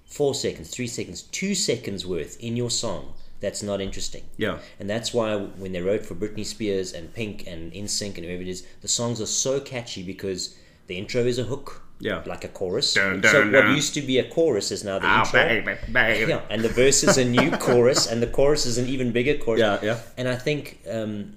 [0.05, 4.23] four seconds, three seconds, two seconds worth in your song that's not interesting.
[4.37, 4.59] Yeah.
[4.79, 8.41] And that's why when they wrote for Britney Spears and Pink and NSYNC and whoever
[8.41, 10.55] it is, the songs are so catchy because
[10.87, 11.81] the intro is a hook.
[11.99, 12.23] Yeah.
[12.25, 12.93] Like a chorus.
[12.95, 15.39] Dun, so dun, what used to be a chorus is now the Ah, intro.
[15.43, 16.29] baby, baby.
[16.31, 19.37] Yeah, and the verse is a new chorus, and the chorus is an even bigger
[19.37, 19.59] chorus.
[19.59, 19.99] Yeah, yeah.
[20.17, 21.35] And I think um,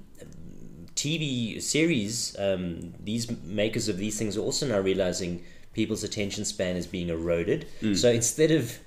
[0.94, 6.76] TV series, um, these makers of these things are also now realizing people's attention span
[6.76, 7.66] is being eroded.
[7.82, 7.96] Mm.
[7.96, 8.78] So instead of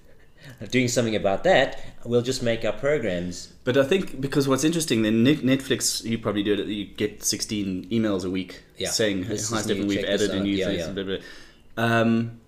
[0.71, 3.53] doing something about that, we'll just make our programs.
[3.63, 6.67] But I think because what's interesting, then Netflix, you probably do it.
[6.67, 8.89] You get 16 emails a week Yeah.
[8.89, 10.89] saying, "Hi, Stephen, we've added a new thing," yeah.
[10.91, 11.85] blah, blah, blah.
[11.85, 12.39] Um,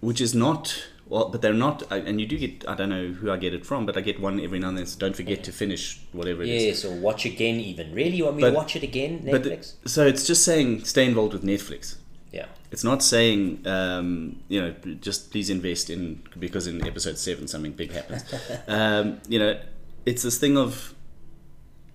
[0.00, 1.82] which is not well, but they're not.
[1.92, 2.66] And you do get.
[2.66, 4.78] I don't know who I get it from, but I get one every now and
[4.78, 4.86] then.
[4.86, 6.62] So don't forget to finish whatever it is.
[6.64, 7.60] Yes, or watch again.
[7.60, 9.20] Even really, you want me But- to watch it again?
[9.24, 9.74] Netflix.
[9.84, 11.96] so it's just saying stay involved with Netflix.
[12.72, 17.72] It's not saying um, you know just please invest in because in episode seven something
[17.72, 18.22] big happens.
[18.68, 19.60] um, you know,
[20.06, 20.94] it's this thing of.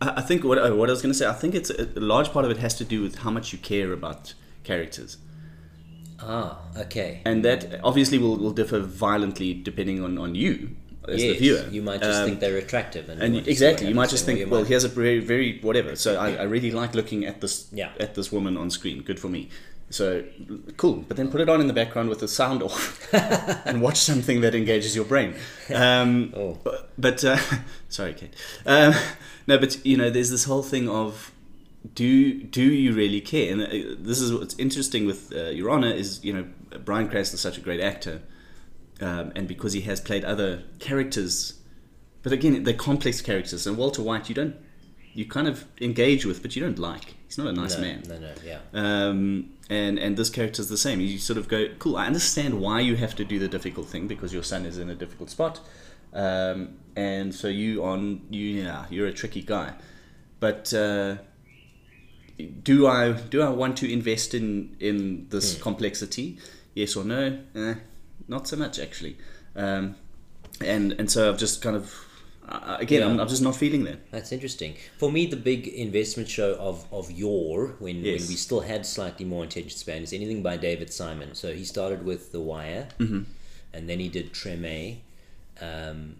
[0.02, 1.28] I I think what, what I was going to say.
[1.28, 3.52] I think it's a, a large part of it has to do with how much
[3.54, 5.18] you care about characters,
[6.20, 7.22] Ah, okay.
[7.26, 10.76] and that obviously will, will differ violently depending on, on you
[11.08, 11.66] as the viewer.
[11.72, 14.32] you might just Um, think they're attractive, and, and see exactly, you might just to
[14.32, 15.96] them, or think, well, might- here's a very, very whatever.
[15.96, 17.92] So I, I really like looking at this Yeah.
[18.00, 19.02] at this woman on screen.
[19.04, 19.50] Good for me.
[19.89, 20.26] So
[20.76, 23.13] cool, but then put it on in the background with the sound off,
[23.65, 25.36] and watch something that engages your brain.
[25.73, 26.58] Um, Oh.
[26.63, 27.38] But, but uh,
[27.89, 28.34] sorry, Kate.
[28.65, 28.93] Um,
[29.47, 31.32] no, but you know, there's this whole thing of
[31.93, 33.52] do do you really care?
[33.52, 36.47] And uh, this is what's interesting with uh, Your Honor is you know
[36.80, 38.21] Bryan Cranston is such a great actor,
[39.00, 41.60] um, and because he has played other characters,
[42.23, 43.65] but again they're complex characters.
[43.65, 44.56] And Walter White, you don't
[45.13, 47.15] you kind of engage with, but you don't like.
[47.26, 48.04] He's not a nice no, man.
[48.08, 48.60] No, no, yeah.
[48.73, 50.99] Um, and and this character's the same.
[51.01, 51.97] You sort of go, cool.
[51.97, 54.89] I understand why you have to do the difficult thing because your son is in
[54.89, 55.60] a difficult spot,
[56.13, 59.73] um, and so you on you yeah you're a tricky guy,
[60.39, 61.17] but uh,
[62.63, 65.63] do I do I want to invest in in this Hmm.
[65.63, 66.38] complexity?
[66.75, 67.39] Yes or no?
[67.56, 67.75] Eh,
[68.27, 69.17] not so much actually,
[69.56, 69.95] um,
[70.62, 72.06] and and so I've just kind of
[72.50, 74.10] uh, again I'm, I'm just not feeling that.
[74.12, 74.76] That's interesting.
[74.98, 78.22] For me, the big investment show of, of yore, when, Yes.
[78.22, 81.36] when we still had slightly more attention span, is anything by David Simon.
[81.36, 83.22] So he started with The Wire, Mm-hmm.
[83.74, 84.98] and then he did Treme.
[85.62, 86.16] Um,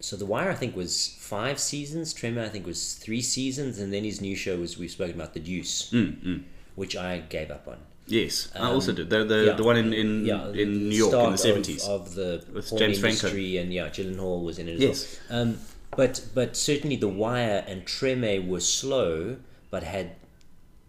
[0.00, 2.12] so The Wire, I think, was five seasons.
[2.12, 5.32] Treme, I think, was three seasons, and then his new show was we've spoken about
[5.34, 6.42] The Deuce, Mm,
[6.74, 7.78] which I gave up on.
[8.06, 9.52] Yes, I also did the the, Um, yeah.
[9.54, 11.84] the one in in, Yeah, in New York in the seventies.
[11.84, 13.28] of, of the With porn James Franco.
[13.28, 15.18] and yeah, Gyllenhaal was in it as Yes.
[15.30, 15.40] well.
[15.42, 15.58] Um,
[15.96, 19.36] but but certainly The Wire and Treme were slow,
[19.70, 20.16] but had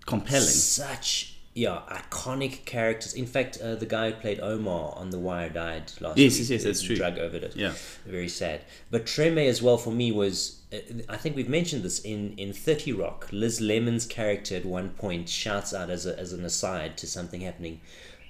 [0.06, 0.42] compelling.
[0.82, 3.14] such yeah iconic characters.
[3.14, 6.26] In fact, uh, the guy who played Omar on The Wire died last year.
[6.28, 6.40] Yes, week.
[6.42, 6.96] yes, yes, that's true.
[6.98, 7.56] Drug overdose.
[7.56, 7.74] Yeah.
[8.06, 8.62] very sad.
[8.92, 10.60] But Treme as well for me was.
[10.76, 13.28] Uh, I think we've mentioned this in, in 30 Rock.
[13.32, 17.42] Liz Lemon's character at one point shouts out as, a, as an aside to something
[17.42, 17.82] happening.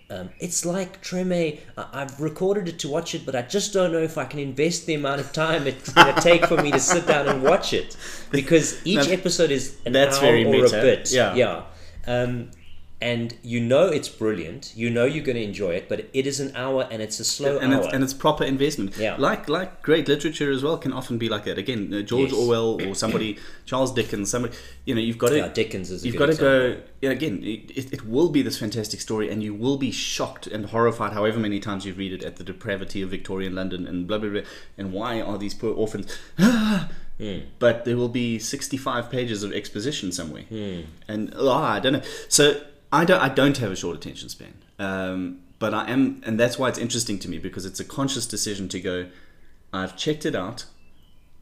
[0.10, 1.60] Um, it's like Treme.
[1.78, 4.40] I- I've recorded it to watch it, but I just don't know if I can
[4.40, 7.42] invest the amount of time it's going to take for me to sit down and
[7.42, 7.98] watch it
[8.32, 10.78] because each episode is an that's hour or meta.
[10.78, 11.12] a bit.
[11.12, 11.34] Yeah.
[11.34, 11.64] yeah.
[12.06, 12.52] Um,
[13.02, 14.74] and you know it's brilliant.
[14.76, 17.26] You know you're going to enjoy it, but it is an hour and it's a
[17.26, 17.84] slow and hour.
[17.84, 18.96] it's, and it's proper investment.
[18.98, 19.16] Yeah.
[19.20, 21.58] Like like great literature as well can often be like that.
[21.58, 22.40] Again, uh, George Yes.
[22.40, 24.56] Orwell or somebody, Charles Dickens, somebody.
[24.86, 25.38] You know, you've got to.
[25.38, 26.62] yeah, Dickens is a You've got to go.
[26.62, 26.90] example.
[27.02, 30.66] Yeah, again, it, it will be this fantastic story, and you will be shocked and
[30.68, 34.18] horrified, however many times you read it, at the depravity of Victorian London and blah
[34.18, 34.42] blah blah,
[34.78, 36.18] and why are these poor orphans?
[37.18, 37.40] Hmm.
[37.60, 40.82] But there will be sixty-five pages of exposition somewhere, Hmm.
[41.08, 42.02] and oh, I don't know.
[42.28, 42.60] So
[42.96, 43.22] I don't.
[43.22, 46.80] I don't have a short attention span, um, but I am, and that's why it's
[46.80, 49.08] interesting to me because it's a conscious decision to go.
[49.74, 50.66] I've checked it out.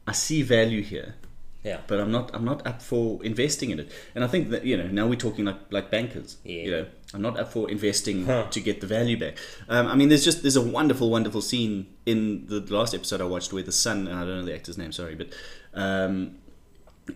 [0.06, 1.14] I see value here
[1.62, 1.78] Yeah.
[1.86, 3.90] but I'm not I'm not up for investing in it.
[4.14, 6.36] And I think that you know now we're talking like like bankers.
[6.44, 6.62] Yeah.
[6.64, 8.46] You know, I'm not up for investing Huh.
[8.50, 9.38] to get the value back.
[9.68, 13.24] Um, I mean, there's just there's a wonderful wonderful scene in the last episode I
[13.24, 15.28] watched where the son and I don't know the actor's name, sorry, but
[15.74, 16.36] um,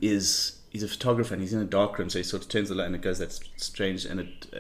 [0.01, 2.69] is he's a photographer and he's in a dark room, so he sort of turns
[2.69, 4.47] the light and it goes that strange and it.
[4.55, 4.59] Uh,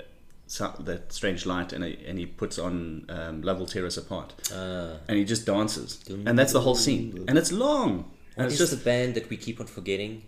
[0.80, 4.32] that strange light, and, he- and he puts on um, "Love Will Tear Us Apart,"
[4.50, 8.56] Uh, and he just dances, and that's the whole scene, and it's long, and it's
[8.56, 10.22] just the band that we keep on forgetting?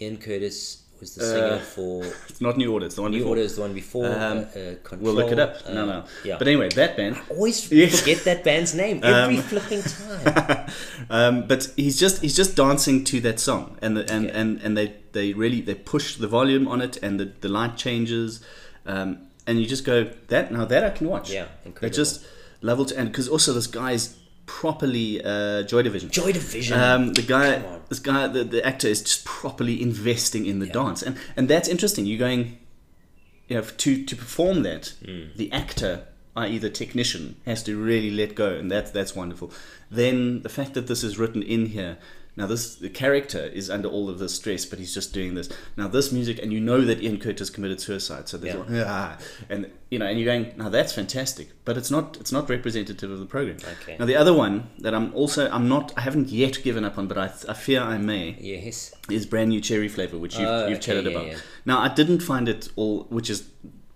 [0.00, 3.18] Ian Curtis was the Uh, singer for it's not New Order, it's the one New
[3.18, 3.30] before.
[3.30, 4.06] Order is the one before.
[4.06, 5.52] Um, uh, uh, Control, We'll look it up.
[5.66, 6.04] uh, no, no.
[6.24, 6.36] Yeah.
[6.38, 7.16] But anyway, that band.
[7.16, 8.00] I always Yes.
[8.00, 10.66] forget that band's name every Um, flipping time.
[11.10, 14.38] Um, but he's just he's just dancing to that song, and the, and, Okay.
[14.40, 17.76] and and they they really they push the volume on it, and the, the light
[17.76, 18.40] changes,
[18.86, 19.08] um,
[19.46, 19.96] and you just go
[20.28, 21.28] that now that I can watch.
[21.30, 21.80] Yeah, incredible.
[21.82, 22.24] They just
[22.62, 26.10] level to and because also this guy's properly uh, Joy Division.
[26.10, 26.78] Joy Division.
[26.78, 31.02] Um, the guy, this guy, the, the actor is just properly investing in the dance,
[31.02, 32.06] and and that's interesting.
[32.06, 32.58] You're going,
[33.48, 35.28] you know, to to perform that, Hmm.
[35.36, 39.50] the actor, i.e., the technician, has to really let go, and that's that's wonderful.
[39.90, 41.96] Then the fact that this is written in here.
[42.36, 45.48] Now this the character is under all of this stress, but he's just doing this.
[45.76, 48.84] Now this music, and you know that Ian Curtis committed suicide, so there's Yeah.
[48.88, 49.18] ah,
[49.48, 53.10] and you know, and you're going, now that's fantastic, but it's not it's not representative
[53.10, 53.58] of the program.
[53.82, 53.96] Okay.
[53.98, 57.06] Now the other one that I'm also I'm not I haven't yet given up on,
[57.06, 58.92] but I, I fear I may yes.
[59.08, 61.26] is brand new cherry flavor, which you've, Oh, you've okay, chatted yeah, about.
[61.28, 61.36] yeah.
[61.64, 63.48] Now I didn't find it all, which is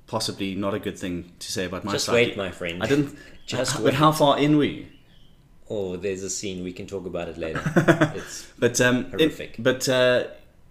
[0.07, 2.29] possibly not a good thing to say about my Just psyche.
[2.29, 2.83] wait, my friend.
[2.83, 3.19] I didn't.
[3.47, 3.95] Just but wait.
[3.95, 4.87] how far in were you?
[5.71, 7.63] Oh, there's a scene we can talk about it later.
[8.17, 9.57] it's But um, it- Horrific.
[9.59, 10.25] but uh,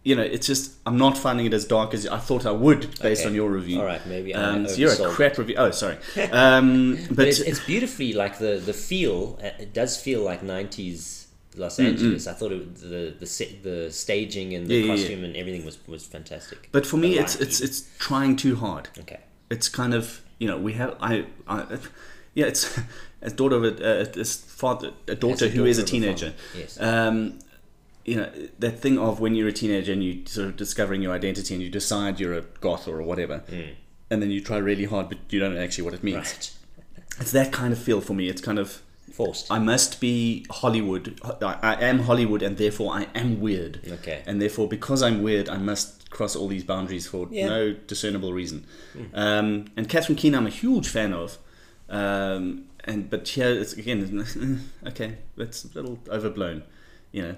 [0.03, 2.81] you know, it's just I'm not finding it as dark as I thought I would
[3.01, 3.29] based Okay.
[3.29, 3.79] on your review.
[3.79, 5.55] All right, maybe I Um, so you're a crap review.
[5.57, 5.97] Oh, sorry.
[6.31, 9.37] Um, but, but it's, it's beautifully like the the feel.
[9.43, 11.25] uh, It does feel like '90s
[11.57, 12.25] Los Angeles.
[12.27, 14.95] I thought it, the the se- the staging and the Yeah, yeah, yeah.
[14.95, 16.69] costume and everything was was fantastic.
[16.71, 18.87] but for me, it's it's it's trying too hard.
[18.99, 19.19] okay.
[19.49, 21.77] it's kind of you know we have I, I
[22.33, 22.79] yeah it's
[23.21, 26.01] as daughter of a uh, this father a daughter a who is a daughter of
[26.01, 26.79] a teenager yes.
[26.79, 27.39] um
[28.05, 31.13] you know that thing of when you're a teenager and you sort of discovering your
[31.13, 33.43] identity and you decide you're a goth or whatever
[34.09, 36.51] and then you try really hard but you don't know actually what it means Right.
[37.19, 38.81] it's that kind of feel for me it's kind of
[39.13, 39.49] Forced.
[39.49, 41.19] I must be Hollywood.
[41.41, 43.79] I, I am Hollywood, and therefore I am weird.
[43.87, 44.21] Okay.
[44.27, 47.47] And therefore, because I'm weird, I must cross all these boundaries for Yeah.
[47.47, 48.67] no discernible reason.
[49.15, 51.39] Um, and Catherine Keener, I'm a huge fan of.
[51.89, 56.63] Um, and but here, it's again, okay, that's a little overblown.
[57.11, 57.35] You know,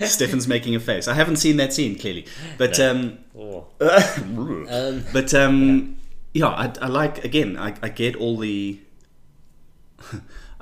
[0.06, 1.08] Stefan's making a face.
[1.08, 2.26] I haven't seen that scene clearly,
[2.58, 3.66] but um, Oh.
[3.80, 5.96] um, Um, but um,
[6.32, 7.56] yeah, I, I like again.
[7.58, 8.80] I, I get all the.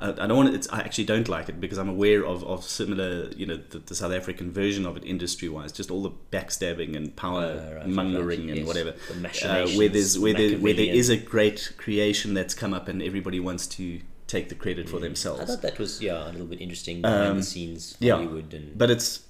[0.03, 0.55] I, I don't want it.
[0.55, 3.79] It's, I actually don't like it because I'm aware of, of similar, you know, the,
[3.79, 5.71] the South African version of it, industry wise.
[5.71, 8.67] Just all the backstabbing and power Uh, right, mongering right, and yes.
[8.67, 8.91] whatever.
[9.09, 12.87] The Uh, where there's where there, where there is a great creation that's come up
[12.87, 15.41] and everybody wants to take the credit for themselves.
[15.41, 18.15] I thought that was yeah a little bit interesting behind Um, the scenes yeah.
[18.15, 19.21] Hollywood and but it's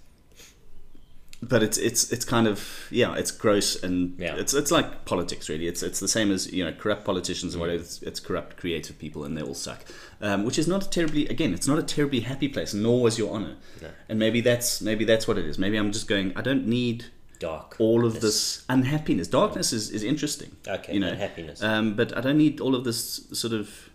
[1.49, 4.35] but it's it's it's kind of yeah it's gross and Yeah.
[4.41, 7.59] it's it's like politics really it's it's the same as you know corrupt politicians and
[7.59, 7.63] Mm.
[7.63, 9.81] whatever it's, it's corrupt creative people and they all suck
[10.21, 13.17] um, which is not a terribly again it's not a terribly happy place nor was
[13.17, 13.89] your honor No.
[14.09, 17.05] and maybe that's maybe that's what it is maybe I'm just going I don't need
[17.39, 17.75] dark.
[17.79, 21.61] all of this unhappiness darkness is, is interesting Okay, you know unhappiness.
[21.63, 22.99] um, but I don't need all of this
[23.33, 23.89] sort of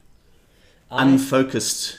[0.91, 1.99] I- unfocused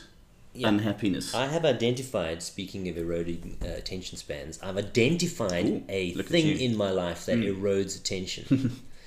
[0.60, 0.70] Yeah.
[0.70, 6.60] unhappiness I have identified, speaking of eroding uh, attention spans, I've identified Ooh, a thing.
[6.60, 8.46] In my life that erodes attention.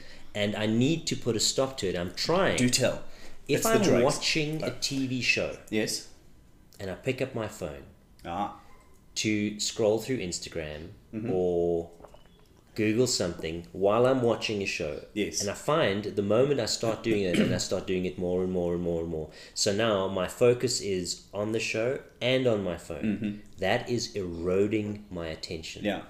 [0.35, 1.97] and I need to put a stop to it.
[1.97, 2.57] I'm trying.
[2.57, 3.03] do tell
[3.49, 6.09] if That's I'm watching a TV show yes
[6.81, 7.85] and I pick up my phone
[8.25, 8.57] ah
[9.17, 11.31] to scroll through Instagram Mm-hmm.
[11.31, 11.91] or
[12.75, 15.05] Google something while I'm watching a show.
[15.13, 15.41] Yes.
[15.43, 18.43] And I find the moment I start doing it, and I start doing it more
[18.43, 19.29] and more and more and more.
[19.55, 23.03] So now my focus is on the show and on my phone.
[23.05, 23.37] Mm-hmm.
[23.59, 25.85] That is eroding my attention.
[25.85, 26.03] yeah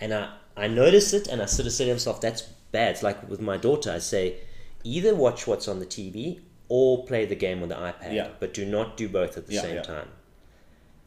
[0.00, 2.92] And I, I notice it and I sort of say to myself, that's bad.
[2.92, 4.38] It's like with my daughter, I say
[4.84, 8.28] either watch what's on the TV or play the game on the iPad, Yeah.
[8.40, 9.82] but do not do both at the Yeah, same yeah.
[9.82, 10.08] time.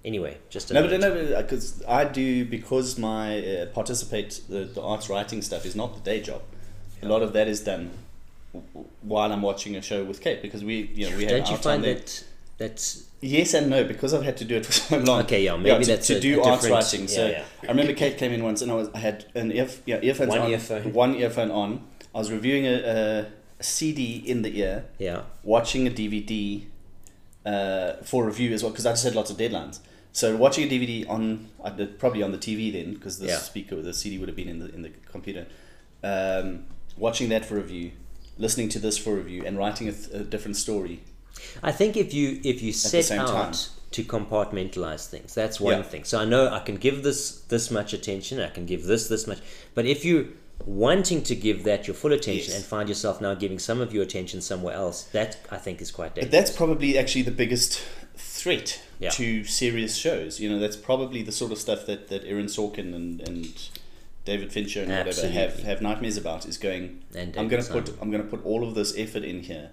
[0.03, 4.81] Anyway, just a No, but no, because I do because my uh, participate the, the
[4.81, 6.41] arts writing stuff is not the day job.
[7.03, 7.91] A lot of that is done
[9.01, 11.83] while I'm watching a show with Kate because we you know we Don't you find
[11.83, 11.95] there.
[11.95, 12.23] that
[12.57, 15.21] that's Yes and no because I've had to do it for so long.
[15.23, 17.01] Okay, yeah, maybe to, that's to a- do a arts writing.
[17.01, 17.43] yeah, So yeah.
[17.63, 20.29] I remember Kate came in once and I was I had an ear, yeah, earphones
[20.29, 20.93] One on, earphone.
[20.93, 21.85] one earphone on.
[22.15, 23.25] I was reviewing a, a,
[23.59, 25.21] a CD in the ear, yeah.
[25.43, 26.65] watching a DVD
[27.45, 29.79] uh, for review as well because I just had lots of deadlines.
[30.13, 31.49] So watching a DVD on
[31.99, 33.37] probably on the TV then because the Yeah.
[33.37, 35.47] speaker the CD would have been in the in the computer.
[36.03, 36.65] Um,
[36.97, 37.91] watching that for review,
[38.37, 41.01] listening to this for review, and writing a, th- a different story.
[41.63, 43.53] I think if you if you set out time.
[43.91, 45.83] to compartmentalize things, that's one Yeah.
[45.83, 46.03] thing.
[46.03, 49.27] So I know I can give this this much attention, I can give this this
[49.27, 49.39] much,
[49.75, 50.33] but if you
[50.65, 52.55] wanting to give that your full attention Yes.
[52.57, 55.89] and find yourself now giving some of your attention somewhere else, that I think is
[55.89, 56.31] quite But dangerous.
[56.49, 57.81] that's probably actually the biggest
[58.41, 59.11] threat Yeah.
[59.11, 60.39] to serious shows.
[60.39, 63.47] You know, that's probably the sort of stuff that, that Aaron Sorkin and, and
[64.25, 68.09] David Fincher and whatever have, have nightmares about is going And I'm gonna put I'm
[68.11, 69.69] gonna put all of this effort in here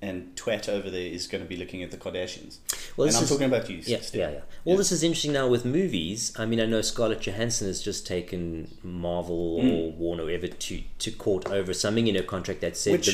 [0.00, 2.58] and twat over there is gonna be looking at the Kardashians.
[2.96, 4.20] Well, and I'm is- talking about you, Yeah, Steve.
[4.20, 4.40] yeah, yeah.
[4.64, 6.32] Well, this is interesting now with movies.
[6.36, 9.68] I mean, I know Scarlett Johansson has just taken Marvel Hmm.
[9.68, 13.06] or Warner, whatever, to, to court over something in her contract that said Which,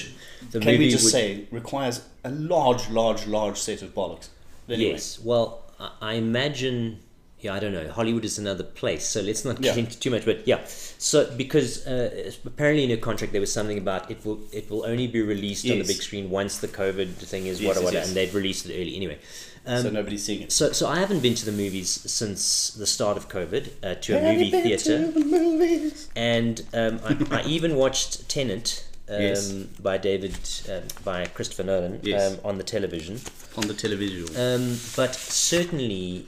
[0.51, 3.95] the, the Can movie we just would, say requires a large, large, large set of
[3.95, 4.29] bollocks.
[4.69, 5.19] Anyway, Yes.
[5.19, 5.65] Well,
[6.01, 7.01] I, imagine.
[7.41, 7.89] Yeah, I don't know.
[7.89, 9.85] Hollywood is another place, so let's not get Yeah.
[9.85, 10.25] into too much.
[10.25, 14.41] But yeah, so because uh, apparently in her contract there was something about it will
[14.53, 17.67] it will only be released on the big screen once the COVID thing is Yes,
[17.69, 18.09] what yes, what, yes.
[18.09, 19.19] and they've released it early anyway.
[19.67, 20.51] Um, so nobody's seeing it.
[20.53, 24.19] so, so I haven't been to the movies since the start of COVID uh, to
[24.19, 26.09] a movie theater, to the movies?
[26.17, 29.53] and um, I, I even watched Tenet um, Yes.
[29.53, 30.37] by David
[30.71, 32.35] um, by Christopher Nolan Yes.
[32.35, 33.21] um, on the television.
[33.57, 34.27] On the television.
[34.37, 36.27] Um, but certainly,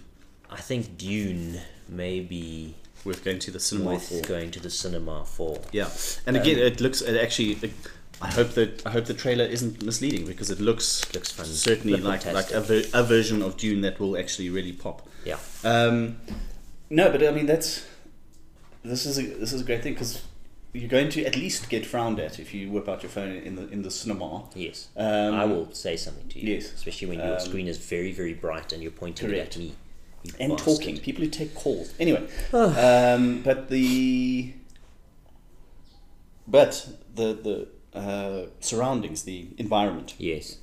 [0.50, 4.28] I think Dune may be Worth going to the cinema worth for.
[4.28, 5.58] going to the cinema for.
[5.72, 5.88] Yeah,
[6.26, 7.00] and again, it looks.
[7.00, 7.52] It actually.
[7.62, 7.72] It,
[8.22, 11.46] I hope that I hope the trailer isn't misleading because it looks Looks fun.
[11.46, 15.08] certainly like like a, ver- a version of Dune that will actually really pop.
[15.24, 16.18] Yeah, Um,
[16.90, 17.86] no, but I mean that's
[18.82, 20.22] this is a this is a great thing because
[20.72, 23.56] you're going to at least get frowned at if you whip out your phone in
[23.56, 24.44] the in the cinema.
[24.54, 24.88] yes.
[24.96, 26.54] Um, I will say something to you.
[26.54, 26.72] yes.
[26.72, 29.74] Especially when your Um, screen is very, very bright and you're pointing it at me.
[30.38, 30.76] and bastard.
[30.76, 30.98] talking.
[30.98, 31.92] People who take calls.
[31.98, 34.52] Anyway, um, but the
[36.46, 37.32] but the
[37.92, 40.58] the uh, surroundings, the environment, Yes.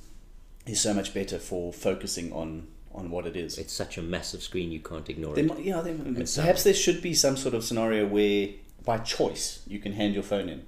[0.66, 3.58] is so much better for focusing on on what it is.
[3.58, 5.48] It's such a massive screen you can't ignore There it.
[5.48, 5.94] might, yeah, there,
[6.34, 8.48] perhaps there should be some sort of scenario where,
[8.84, 10.66] by choice, you can hand your phone in.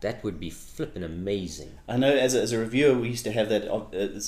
[0.00, 1.72] That would be flippin' amazing.
[1.88, 3.66] I know as a, as a reviewer, we used to have that.
[3.72, 4.20] Uh,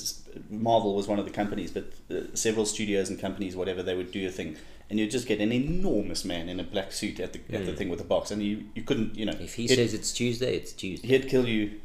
[0.49, 4.11] Marvel was one of the companies, but uh, several studios and companies, whatever, they would
[4.11, 4.57] do a thing,
[4.89, 7.73] and you'd just get an enormous man in a black suit at the at the
[7.73, 9.43] thing with a box, and you, you couldn't, you know, Hmm.
[9.43, 11.07] If he says it's Tuesday, it's Tuesday.
[11.07, 11.79] he'd kill you.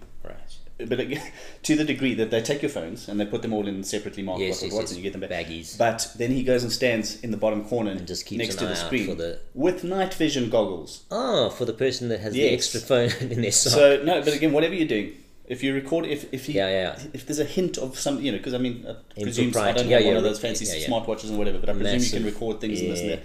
[0.78, 1.22] But again,
[1.64, 4.22] to the degree that they take your phones and they put them all in separately
[4.22, 4.90] marked Yes, what, yes, what, yes.
[4.90, 5.30] and you get them back.
[5.46, 5.78] Baggies.
[5.78, 8.66] But then he goes and stands in the bottom corner And just keeps next to
[8.66, 11.04] the screen the- with night vision goggles.
[11.10, 13.72] Oh, for the person that has the extra phone in their sock.
[13.74, 15.12] So no, but again, whatever you're doing,
[15.46, 16.98] if you record, if if he, Yeah, yeah.
[17.12, 19.72] if there's a hint of some, you know, because I mean, I In presume I
[19.72, 22.24] don't have yeah, one of those fancy smartwatches and whatever, but I presume you can
[22.24, 23.22] record things and this and that.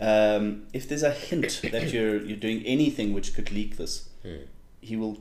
[0.00, 4.44] Um, if there's a hint that you're you're doing anything which could leak this, Hmm.
[4.80, 5.18] he will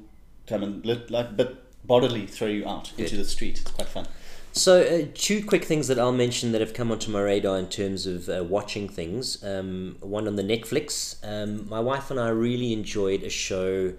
[0.47, 3.61] come and lit, like, but bodily throw you out into the street.
[3.61, 4.07] It's quite fun.
[4.55, 7.69] So, uh, two quick things that I'll mention that have come onto my radar in
[7.69, 9.43] terms of uh, watching things.
[9.43, 11.17] Um, one on the Netflix.
[11.23, 13.93] Um, my wife and I really enjoyed a show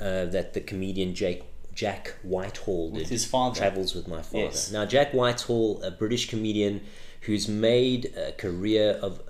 [0.00, 2.98] uh, that the comedian Jake Jack Whitehall did.
[2.98, 3.56] With his father.
[3.56, 4.44] Travels with my father.
[4.44, 4.72] Yes.
[4.72, 6.80] Now, Jack Whitehall, a British comedian
[7.22, 9.22] who's made a career of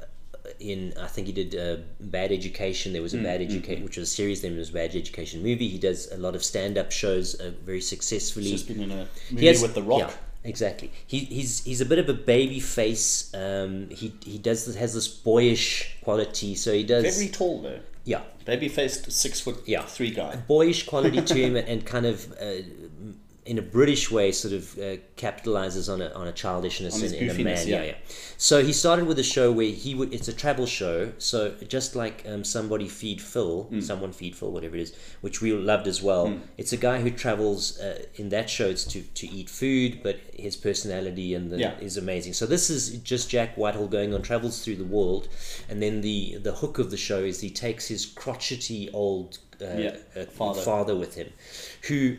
[0.61, 2.93] in I think he did uh, Bad Education.
[2.93, 4.43] There was a Mm, Bad Education, which was a series.
[4.43, 5.69] Then there was a Bad Education movie.
[5.69, 8.47] He does a lot of stand-up shows uh, very successfully.
[8.51, 9.99] He's just been in a movie has- with The Rock.
[10.01, 10.11] Yeah,
[10.45, 10.91] exactly.
[11.07, 13.33] He, he's he's a bit of a baby face.
[13.35, 16.55] Um, he he does has this boyish quality.
[16.55, 17.81] So he does Very tall though.
[18.05, 19.83] yeah Baby faced six foot Yeah.
[19.83, 20.35] three guy.
[20.37, 22.33] boyish quality to him and kind of.
[22.41, 22.63] Uh,
[23.45, 27.15] in a British way, sort of uh, capitalizes on a on a childishness On in,
[27.15, 27.67] in a man.
[27.67, 27.77] Yeah.
[27.79, 27.85] yeah.
[27.85, 27.95] yeah,
[28.37, 30.15] So he started with a show where he would.
[30.15, 31.13] It's a travel show.
[31.19, 33.81] So just like um, somebody feed Phil, Hmm.
[33.81, 36.39] someone feed Phil, whatever it is, which we loved as well.
[36.57, 38.69] It's a guy who travels uh, in that show.
[38.69, 41.79] It's to to eat food, but his personality and the, Yeah.
[41.81, 42.35] is amazing.
[42.35, 45.29] So this is just Jack Whitehall going on travels through the world,
[45.69, 49.65] and then the the hook of the show is he takes his crotchety old uh,
[49.79, 50.61] Yeah, uh, father.
[50.63, 51.31] father with him,
[51.89, 52.17] who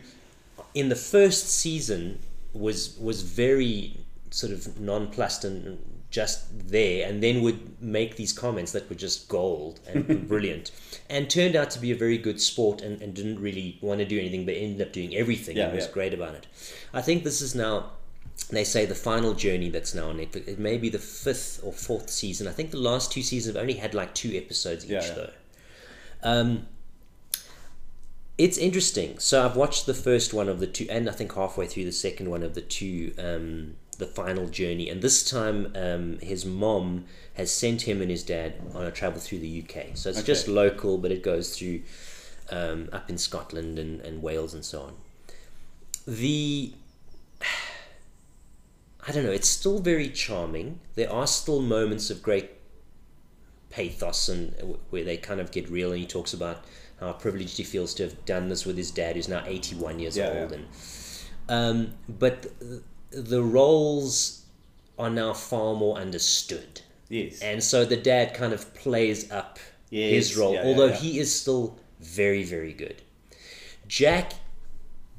[0.74, 2.19] in the first season
[2.53, 3.97] was was very
[4.30, 9.28] sort of nonplussed and just there, and then would make these comments that were just
[9.28, 10.69] gold and, brilliant,
[11.09, 14.05] and turned out to be a very good sport and, and didn't really want to
[14.05, 15.91] do anything, but ended up doing everything Yeah, and was yeah.
[15.91, 16.45] great about it.
[16.93, 17.91] I think this is now.
[18.49, 20.47] They say the final journey that's now on Netflix.
[20.47, 22.47] It may be the fifth or fourth season.
[22.47, 25.13] I think the last two seasons have only had like two episodes each, Yeah, yeah.
[25.13, 25.30] though.
[26.24, 26.67] Um,
[28.43, 29.17] it's interesting.
[29.19, 31.93] So I've watched the first one of the two, and I think halfway through the
[31.93, 34.89] second one of the two, um, the final journey.
[34.89, 39.21] And this time, um, his mom has sent him and his dad on a travel
[39.21, 39.95] through the UK.
[39.95, 40.25] So it's Okay.
[40.25, 41.83] just local, but it goes through
[42.51, 44.93] um, up in Scotland and, and Wales and so on.
[46.05, 46.73] The
[49.07, 49.31] I don't know.
[49.31, 50.79] It's still very charming.
[50.95, 52.51] There are still moments of great
[53.69, 55.91] pathos and where they kind of get real.
[55.91, 56.63] And he talks about
[57.06, 60.18] how privileged he feels to have done this with his dad, who's now eighty-one years
[60.18, 60.51] Yeah, old.
[60.51, 60.58] yeah.
[60.58, 60.66] And
[61.49, 62.82] um, but th-
[63.12, 64.45] the roles
[64.97, 67.41] are now far more understood, Yes.
[67.41, 70.95] and so the dad kind of plays up his role, yeah, yeah, although yeah.
[70.95, 73.01] he is still very, very good.
[73.88, 74.34] Jack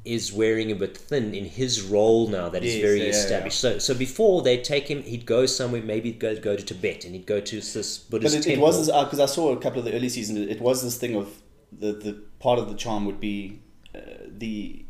[0.05, 3.11] is wearing a bit thin in his role now that is Yes, very yeah, yeah,
[3.11, 3.59] established.
[3.61, 7.15] So, so before they'd take him, he'd go somewhere, maybe go go to Tibet, and
[7.15, 8.65] he'd go to this But Buddhist it, it temple.
[8.67, 10.39] was because I saw a couple of the early seasons.
[10.51, 11.29] It was this thing of
[11.79, 13.61] the the part of the charm would be
[13.95, 14.85] uh, the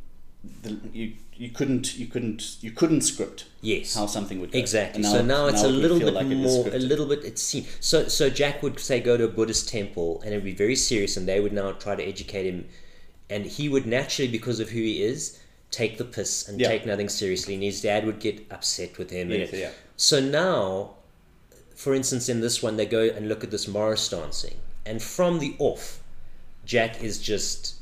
[0.63, 4.59] the you you couldn't you couldn't you couldn't script yes, how something would go.
[4.59, 5.03] Exactly.
[5.03, 7.25] And so now it's a it little bit like more, a little bit.
[7.25, 7.67] It's seen.
[7.81, 11.17] So so Jack would say go to a Buddhist temple, and it'd be very serious,
[11.17, 12.69] and they would now try to educate him,
[13.29, 16.69] and he would naturally, because of who he is, take the piss and Yeah.
[16.69, 19.31] take nothing seriously, and his dad would get upset with him.
[19.31, 19.71] Yes, and yeah.
[19.97, 20.97] So now,
[21.75, 24.57] for instance, in this one, they go and look at this Morris dancing,
[24.87, 26.01] and from the off,
[26.65, 27.77] Jack is just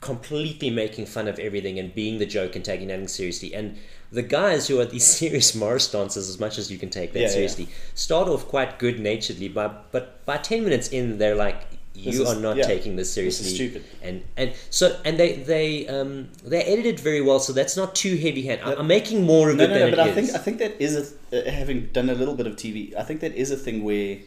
[0.00, 3.54] completely making fun of everything and being the joke and taking nothing seriously.
[3.54, 3.76] And
[4.12, 7.18] the guys who are these serious Morris dancers, as much as you can take that
[7.20, 7.32] Yeah, yeah.
[7.32, 11.62] seriously, start off quite good naturedly, but but by ten minutes in, they're like.
[11.98, 13.84] You is- are not yeah, taking this this seriously, is stupid.
[14.02, 18.18] and and so and they they um they edited very well, so that's not too
[18.18, 18.60] heavy hand.
[18.62, 19.96] I- I'm making more of No, it no, than no.
[19.96, 20.14] But I is.
[20.14, 22.94] think I think that is a uh, having done a little bit of TV.
[22.94, 24.18] I think that is a thing where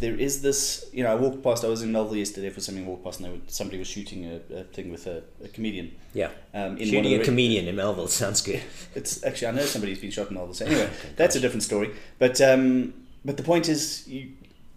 [0.00, 0.86] there is this.
[0.92, 1.64] You know, I walked past.
[1.64, 2.84] I was in Melville yesterday for something.
[2.84, 5.92] I walked past, and were, somebody was shooting a, a thing with a, a comedian.
[6.12, 8.62] yeah, Um, in one of shooting a comedian in Melville sounds good.
[8.94, 10.54] It's actually I know somebody's been shot in Melville.
[10.54, 11.94] So anyway, that's a different story.
[12.18, 12.94] But um,
[13.24, 14.32] but the point is, you,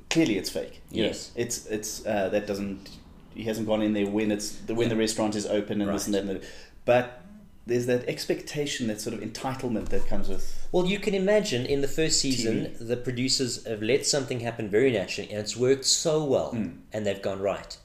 [0.10, 0.82] clearly it's fake.
[0.92, 1.08] you know.
[1.10, 1.32] Yes.
[1.36, 2.90] it's it's uh, that doesn't.
[3.34, 6.06] He hasn't gone in there when it's the when the restaurant is open and this
[6.06, 6.22] and that.
[6.24, 6.44] And that.
[6.86, 7.22] But
[7.70, 10.68] there's that expectation, that sort of entitlement that comes with.
[10.72, 14.92] Well, you can imagine in the first season, the producers have let something happen very
[14.92, 16.52] naturally, and it's worked so well,
[16.94, 17.78] and they've gone right.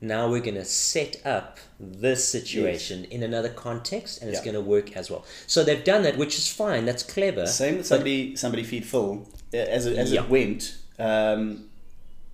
[0.00, 4.44] Now we're going to set up this situation in another context, and it's Yeah.
[4.52, 5.24] going to work as well.
[5.46, 6.84] So they've done that, which is fine.
[6.84, 7.46] That's clever.
[7.46, 10.24] Same with somebody somebody feed Phil uh, as it, as Yeah.
[10.24, 10.76] it went.
[10.98, 11.70] Um,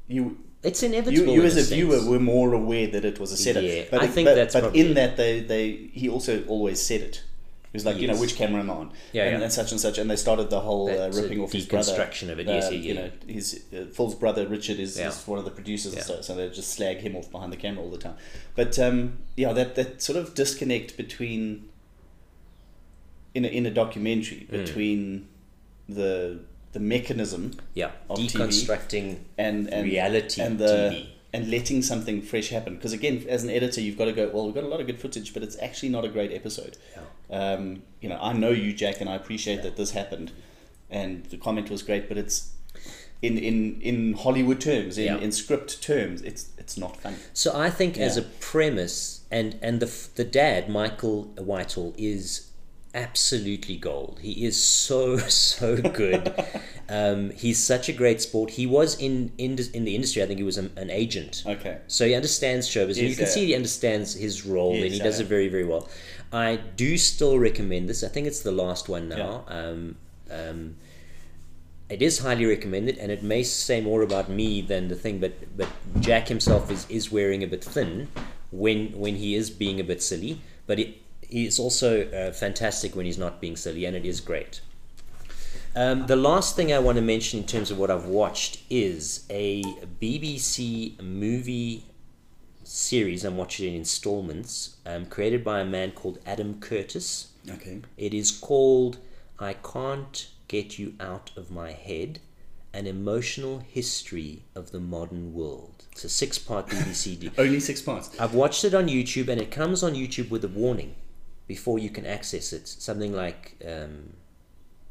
[0.09, 1.33] you It's inevitable.
[1.33, 1.71] you in as a sense.
[1.75, 3.65] viewer were more aware that it was a setup.
[3.65, 7.01] Yeah, but I think but, that's but in that they, they he also always said
[7.01, 7.25] it.
[7.73, 8.93] He was like, you know, which camera am I on?
[9.13, 9.45] Yeah, and, yeah.
[9.45, 11.91] and such and such, and they started the whole uh, ripping off his brother.
[11.93, 15.09] deconstruction of it, yes, Uh, yeah, You know, his uh, Phil's brother Richard is, Yeah.
[15.09, 16.03] is one of the producers, Yeah.
[16.03, 18.17] so, so they just slag him off behind the camera all the time.
[18.55, 21.71] But um, yeah, that that sort of disconnect between
[23.35, 24.51] in a, in a documentary Mm.
[24.51, 25.29] between
[25.89, 26.41] the
[26.73, 28.33] the mechanism yeah, of TV.
[28.33, 31.07] deconstructing and, and reality and the TV.
[31.33, 32.75] and letting something fresh happen.
[32.77, 34.31] Because again, as an editor, you've got to go.
[34.33, 36.77] Well, we've got a lot of good footage, but it's actually not a great episode.
[37.31, 40.33] Um, you know, I know you, Jack, and I appreciate that this happened,
[40.91, 42.53] and the comment was great, but it's
[43.23, 45.19] in in in Hollywood terms, in, Yeah.
[45.19, 47.17] in script terms, it's it's not funny.
[47.33, 52.49] So I think as a premise, and and the the dad Michael Whitehall is
[52.95, 54.21] absolutely gold.
[54.23, 56.35] He is so so good.
[56.89, 58.51] um, he's such a great sport.
[58.51, 60.23] He was in in, in the industry.
[60.23, 61.43] I think he was an, an agent.
[61.47, 61.79] Okay.
[61.87, 65.27] So he understands showbiz, you can see he understands his role, and he does it
[65.27, 65.89] very very well.
[66.33, 68.03] I do still recommend this.
[68.03, 69.45] I think it's the last one now.
[69.49, 69.97] Um,
[70.31, 70.77] um,
[71.91, 75.19] it is highly recommended, and it may say more about me than the thing.
[75.19, 75.69] But but
[76.01, 78.09] Jack himself is, is wearing a bit thin
[78.51, 80.41] when when he is being a bit silly.
[80.67, 81.02] But it,
[81.33, 84.61] he's also uh, fantastic when he's not being silly, and it is great.
[85.75, 89.25] Um, the last thing I want to mention in terms of what I've watched is
[89.31, 89.63] a
[90.01, 91.85] BBC movie
[92.63, 93.25] series.
[93.25, 97.29] I'm watching in installments, um, created by a man called Adam Curtis.
[97.51, 97.81] Okay.
[97.97, 98.99] It is called
[99.39, 102.21] I Can't Get You Out of My Head.
[102.75, 105.85] An Emotional History of the Modern World.
[105.93, 107.21] It's a six part BBC.
[107.21, 108.19] d- Only six parts.
[108.19, 110.95] I've watched it on YouTube and it comes on YouTube with a warning
[111.55, 112.65] before you can access it.
[112.89, 113.43] Something like
[113.73, 113.95] um,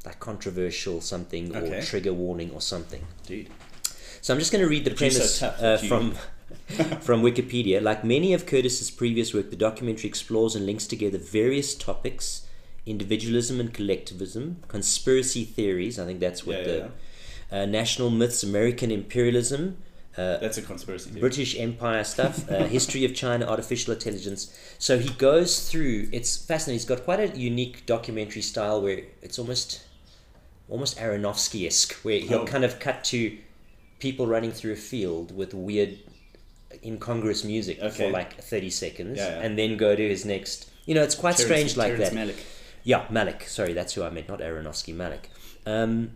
[0.06, 1.78] like controversial something Okay.
[1.78, 3.02] or trigger warning or something.
[3.26, 3.48] Dude.
[4.24, 6.04] So I'm just going to read the so premise tough uh, from
[7.06, 7.78] from Wikipedia.
[7.90, 12.24] Like many of Curtis's previous work, the documentary explores and links together various topics:
[12.86, 15.98] individualism and collectivism, conspiracy theories.
[15.98, 16.88] I think that's what Yeah, the yeah,
[17.62, 19.62] Uh, national myths, American imperialism,
[20.16, 21.20] uh, That's a conspiracy theory.
[21.20, 24.52] British Empire stuff, uh, history of China, artificial intelligence.
[24.78, 26.08] So he goes through.
[26.12, 26.74] It's fascinating.
[26.80, 29.82] He's got quite a unique documentary style where it's almost,
[30.68, 32.44] almost Aronofsky esque, where he'll Oh.
[32.44, 33.36] kind of cut to
[34.00, 35.98] people running through a field with weird,
[36.84, 39.40] incongruous music for like thirty seconds, Yeah, yeah.
[39.42, 40.68] and then go to his next.
[40.86, 42.28] You know, it's quite Terrence- strange like Terrence that.
[42.28, 42.42] Malick.
[42.84, 43.44] Yeah, Malick.
[43.48, 44.94] Sorry, that's who I meant, not Aronofsky.
[44.94, 45.26] Malick.
[45.64, 46.12] Um,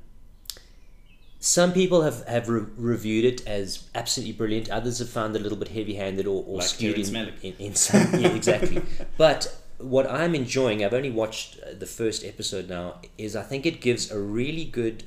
[1.46, 4.68] some people have, have re- reviewed it as absolutely brilliant.
[4.68, 7.74] Others have found it a little bit heavy-handed or, or Like skewed in, in, in
[7.76, 8.20] some.
[8.20, 8.82] Yeah, exactly.
[9.16, 13.64] But what I'm enjoying, I've only watched uh, the first episode now, is I think
[13.64, 15.04] it gives a really good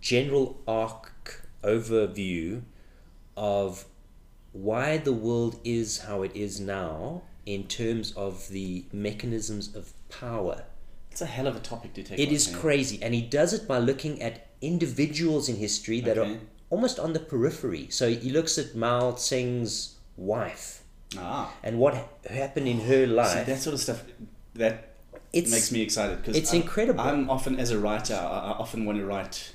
[0.00, 2.62] general arc overview
[3.36, 3.84] of
[4.50, 10.64] why the world is how it is now in terms of the mechanisms of power.
[11.12, 12.18] It's a hell of a topic to take.
[12.18, 16.32] It is crazy, and he does it by looking at individuals in history that Okay.
[16.34, 16.38] are
[16.70, 17.86] almost on the periphery.
[17.90, 20.82] So he looks at Mao Tsing's wife
[21.16, 21.52] Ah.
[21.62, 21.94] and what
[22.28, 23.46] happened in her See, life.
[23.46, 24.02] that sort of stuff
[24.54, 24.94] that
[25.32, 27.00] It's- makes me excited because it's incredible.
[27.00, 28.18] I'm often as a writer, I,
[28.50, 29.50] I often want to write,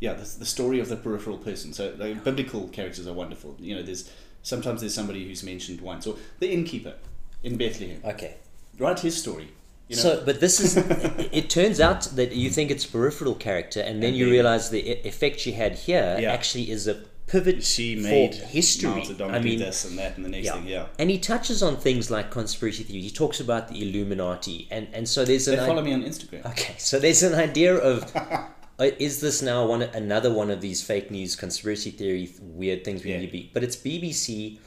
[0.00, 1.72] yeah, the, the story of the peripheral person.
[1.72, 3.56] So like, biblical characters are wonderful.
[3.58, 4.08] You know, there's
[4.42, 6.94] sometimes there's somebody who's mentioned once, or the innkeeper
[7.42, 8.00] in Bethlehem.
[8.04, 8.36] okay.
[8.78, 9.48] Write his story.
[9.88, 10.76] You know, So, but this is.
[10.76, 14.32] it it turns out that you think it's peripheral character, and then And you then-
[14.32, 16.32] realize the effect she had here Yeah.
[16.32, 19.02] actually is a pivot she for made history.
[19.36, 20.66] I mean, this and that and the next thing.
[20.66, 23.02] Yeah, And he touches on things like conspiracy theory.
[23.02, 25.56] He talks about the Illuminati, and and so there's an.
[25.56, 26.44] they follow i- me on Instagram.
[26.52, 26.74] okay.
[26.78, 27.96] So there's an idea of.
[28.80, 33.02] uh, Is this now one another one of these fake news conspiracy theory weird things
[33.04, 33.18] we Yeah.
[33.20, 33.50] need to be?
[33.54, 34.58] But it's BBC.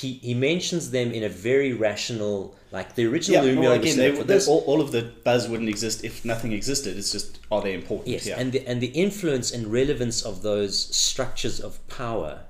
[0.00, 4.10] He he mentions them in a very rational, like the original Yeah, well, again, they,
[4.10, 6.96] they, all, all of the buzz wouldn't exist if nothing existed.
[6.96, 8.08] It's just are they important?
[8.08, 8.40] Yes, yeah.
[8.40, 12.44] and the and the influence and relevance of those structures of power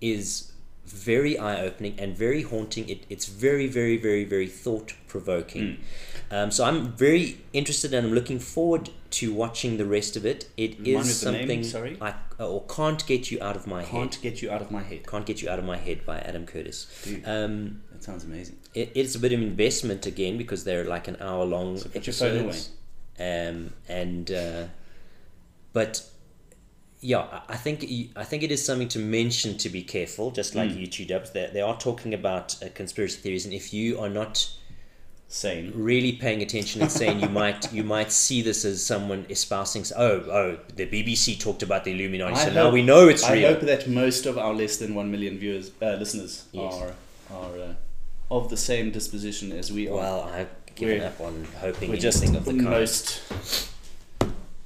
[0.00, 0.52] is
[0.88, 2.88] very eye opening and very haunting.
[2.88, 5.76] It, it's very very very very thought provoking.
[5.76, 5.82] Hmm.
[6.30, 10.48] Um, so I'm very interested and I'm looking forward to watching the rest of it.
[10.58, 11.96] It is of name, something sorry?
[12.00, 13.90] I or can't get you out of my head.
[13.90, 15.06] can't get you out of my head.
[15.06, 16.86] Can't get you out of my head by Adam Curtis.
[17.04, 17.26] Dude.
[17.26, 18.58] Um, That sounds amazing.
[18.74, 22.06] it, it's a bit of investment again because they're like an hour long So put
[22.06, 22.70] your phone episodes.
[23.18, 24.64] Um, and uh,
[25.72, 26.02] but
[27.00, 27.84] yeah, I- I think
[28.16, 30.82] I think it is something to mention to be careful, just like Mm.
[30.82, 31.30] YouTube dubs.
[31.30, 34.48] They, they are talking about uh, conspiracy theories, and if you are not
[35.30, 35.72] Sane.
[35.74, 40.20] really paying attention and saying you might you might see this as someone espousing, oh
[40.40, 43.46] oh, the BBC talked about the Illuminati, so now we know it's I real.
[43.50, 46.72] I hope that most of our less than one million viewers, uh, listeners, Yes.
[46.74, 46.94] are
[47.30, 47.74] are uh,
[48.30, 49.96] of the same disposition as we are.
[49.96, 52.66] Well, I've given We're- up on hoping We're just the the kind.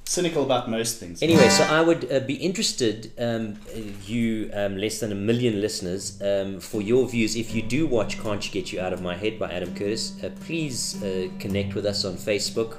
[0.05, 1.23] Cynical about most things.
[1.23, 3.57] Anyway, so I would uh, be interested, um,
[4.05, 7.35] you um, less than a million listeners, um, for your views.
[7.35, 10.21] If you do watch Can't You Get You Out of My Head by Adam Curtis,
[10.23, 12.77] uh, please uh, connect with us on Facebook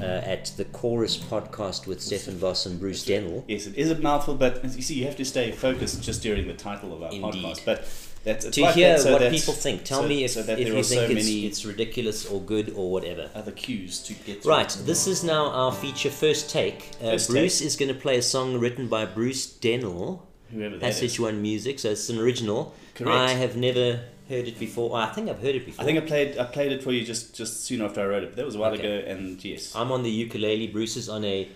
[0.00, 3.42] uh, at the Chorus Podcast with Stefan Voss and Bruce Dennill.
[3.48, 6.22] Yes, it is a mouthful, but as you see, you have to stay focused just
[6.22, 7.44] during the title of our Indeed.
[7.44, 7.64] podcast.
[7.64, 7.84] But
[8.24, 9.84] that's To like hear that, so what people think.
[9.84, 12.40] Tell so- me if, so if there you are think so it's, it's ridiculous or
[12.40, 13.30] good or whatever.
[13.34, 14.44] other cues to get.
[14.44, 16.90] Right, this is now our feature first take.
[17.00, 17.66] Uh, First Bruce take.
[17.66, 20.20] is going to play a song written by Bruce Dennill.
[20.52, 21.20] Whoever that Passage is.
[21.20, 22.74] One Music, so it's an original.
[22.94, 23.16] Correct.
[23.16, 24.96] I have never heard it before.
[24.96, 25.82] I think I've heard it before.
[25.82, 28.22] I think I played I played it for you just just soon after I wrote
[28.24, 28.30] it.
[28.30, 28.98] But that was a while Okay.
[28.98, 30.66] ago, and yes, I'm on the ukulele.
[30.66, 31.48] Bruce is on a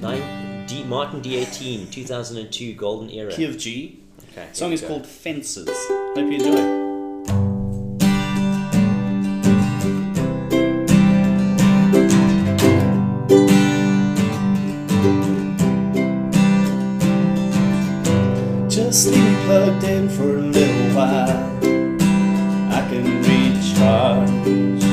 [0.00, 3.32] nine, D, Martin D18 2002 Golden Era.
[3.32, 4.00] key of G.
[4.38, 4.86] Okay, song is go.
[4.86, 5.68] called Fences.
[5.68, 6.78] Hope you enjoy.
[18.68, 21.58] Just leave me plugged in for a little while.
[22.72, 24.87] I can recharge.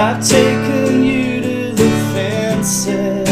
[0.00, 3.28] I've taken you to the fences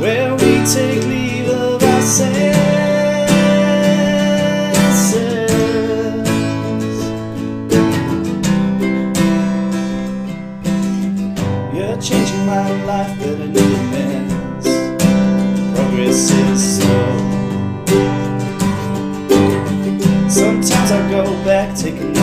[0.00, 2.54] Where we take leave of our senses.
[11.74, 14.68] You're changing my life, but I need amends
[15.76, 17.34] Progress is slow.
[20.30, 22.16] Sometimes I go back, taking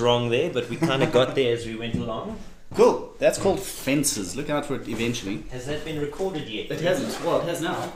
[0.00, 2.38] wrong there, but we kind of got there as we went along.
[2.74, 3.14] Cool.
[3.18, 4.34] That's called fences.
[4.36, 5.44] Look out for it eventually.
[5.50, 6.70] Has that been recorded yet?
[6.70, 7.24] It hasn't.
[7.24, 7.92] Well, it has now.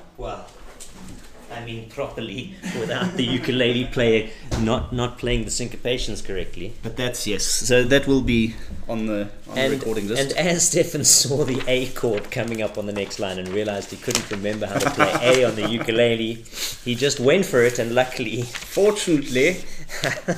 [1.91, 4.29] Properly without the ukulele player
[4.61, 6.73] not not playing the syncopations correctly.
[6.83, 7.45] But that's yes.
[7.45, 8.55] So that will be
[8.89, 10.21] on the on the recording list.
[10.23, 13.91] and as Stefan saw the A chord coming up on the next line and realized
[13.91, 16.45] he couldn't remember how to play A on the ukulele,
[16.85, 18.43] he just went for it and luckily,
[18.79, 19.57] Fortunately,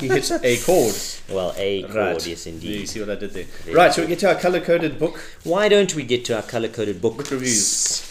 [0.01, 0.95] he hit a chord.
[1.28, 2.26] well, A chord, Right.
[2.26, 3.45] yes You see what I did there?
[3.64, 5.18] Very Right, shall we get to our color coded book?
[5.45, 8.09] Why don't we get to our color coded book, Book reviews.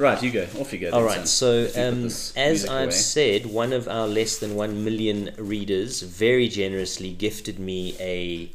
[0.00, 0.46] Right, you go.
[0.58, 0.90] Off you go.
[0.92, 2.90] All right, so If you put um, as I've away.
[2.90, 8.50] said, one of our less than one million readers very generously gifted me a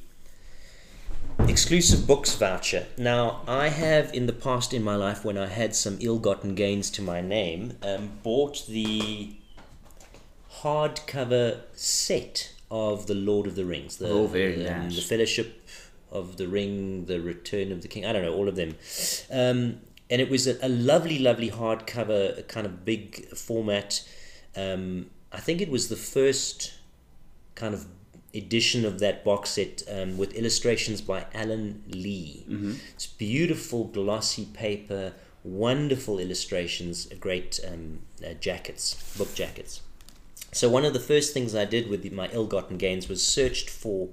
[1.47, 2.87] exclusive books voucher.
[2.97, 6.89] Now, I have in the past in my life, when I had some ill-gotten gains
[6.91, 9.35] to my name, um, bought the
[10.61, 13.97] hardcover set of the Lord of the Rings.
[13.97, 14.95] The, Oh, very um, nice.
[14.95, 15.67] The Fellowship
[16.11, 18.03] of the Ring, the Return of the King.
[18.03, 18.75] I don't know all of them.
[19.31, 24.07] Um, and it was a, a lovely, lovely hardcover, kind of big format.
[24.55, 26.73] Um, I think it was the first
[27.55, 27.87] kind of
[28.33, 32.45] edition of that box set um, with illustrations by Alan Lee.
[32.93, 39.81] It's beautiful glossy paper, wonderful illustrations, great um, uh, jackets, book jackets.
[40.51, 43.69] So one of the first things I did with the, my ill-gotten gains was searched
[43.69, 44.09] for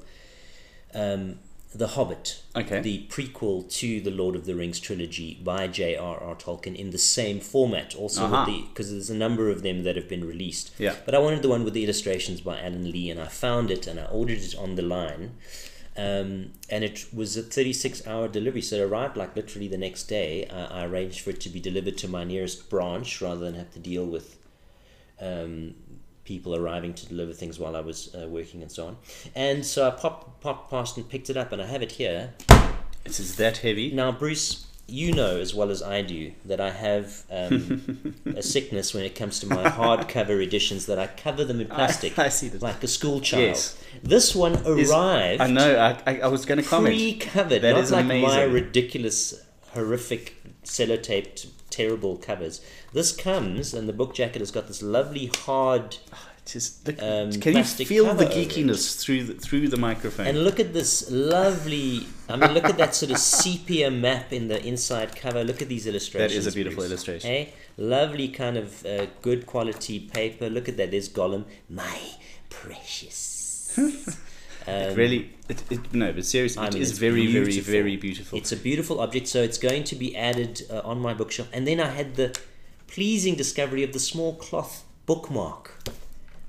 [0.95, 1.39] um,
[1.75, 2.81] The Hobbit, Okay.
[2.81, 6.35] the prequel to the Lord of the Rings trilogy by J.R.R.
[6.37, 8.45] Tolkien in the same format, also Uh-huh.
[8.47, 10.71] with the because there's a number of them that have been released.
[10.79, 10.97] Yeah.
[11.07, 13.87] But I wanted the one with the illustrations by Alan Lee, and I found it
[13.87, 15.37] and I ordered it on the line.
[15.97, 20.05] Um, and it was a 36 hour delivery, so it arrived like literally the next
[20.05, 20.47] day.
[20.49, 23.73] I, I arranged for it to be delivered to my nearest branch rather than have
[23.73, 24.39] to deal with
[25.21, 25.75] um,
[26.25, 28.97] people arriving to deliver things while I was uh, working and so on.
[29.35, 32.35] And so I popped, popped past and picked it up, and I have it here.
[33.05, 33.91] It is that heavy.
[33.91, 38.93] Now, Bruce, you know as well as I do that I have um, a sickness
[38.93, 42.49] when it comes to my hardcover editions that I cover them in plastic, I see
[42.49, 42.63] this.
[42.63, 43.43] like a school child.
[43.43, 43.83] Yes.
[44.03, 45.79] This one Is- arrived I know.
[45.79, 46.95] I, I, I was going to comment.
[46.95, 49.43] pre-covered, That not is like my ridiculous,
[49.73, 52.61] horrific, sellotaped, terrible covers.
[52.93, 55.97] This comes, and the book jacket has got this lovely hard
[56.45, 58.33] Just look, Um, can you feel the it.
[58.49, 60.27] geekiness through the, through the microphone?
[60.27, 62.07] And look at this lovely.
[62.29, 65.45] I mean, look at that sort of sepia map in the inside cover.
[65.45, 66.33] Look at these illustrations.
[66.33, 66.91] that is a beautiful Bruce.
[66.91, 67.31] illustration.
[67.31, 70.51] Hey, lovely kind of uh, good quality paper.
[70.51, 70.91] Look at that.
[70.91, 71.45] There's Gollum.
[71.71, 71.97] My
[72.51, 73.79] precious.
[74.65, 77.97] Um, really, it, it, no, but seriously, I it mean, is it's very, very, very
[77.97, 78.39] beautiful.
[78.39, 81.49] It's a beautiful object, so it's going to be added uh, on my bookshelf.
[81.53, 82.39] And then I had the
[82.93, 85.83] pleasing discovery of the small cloth bookmark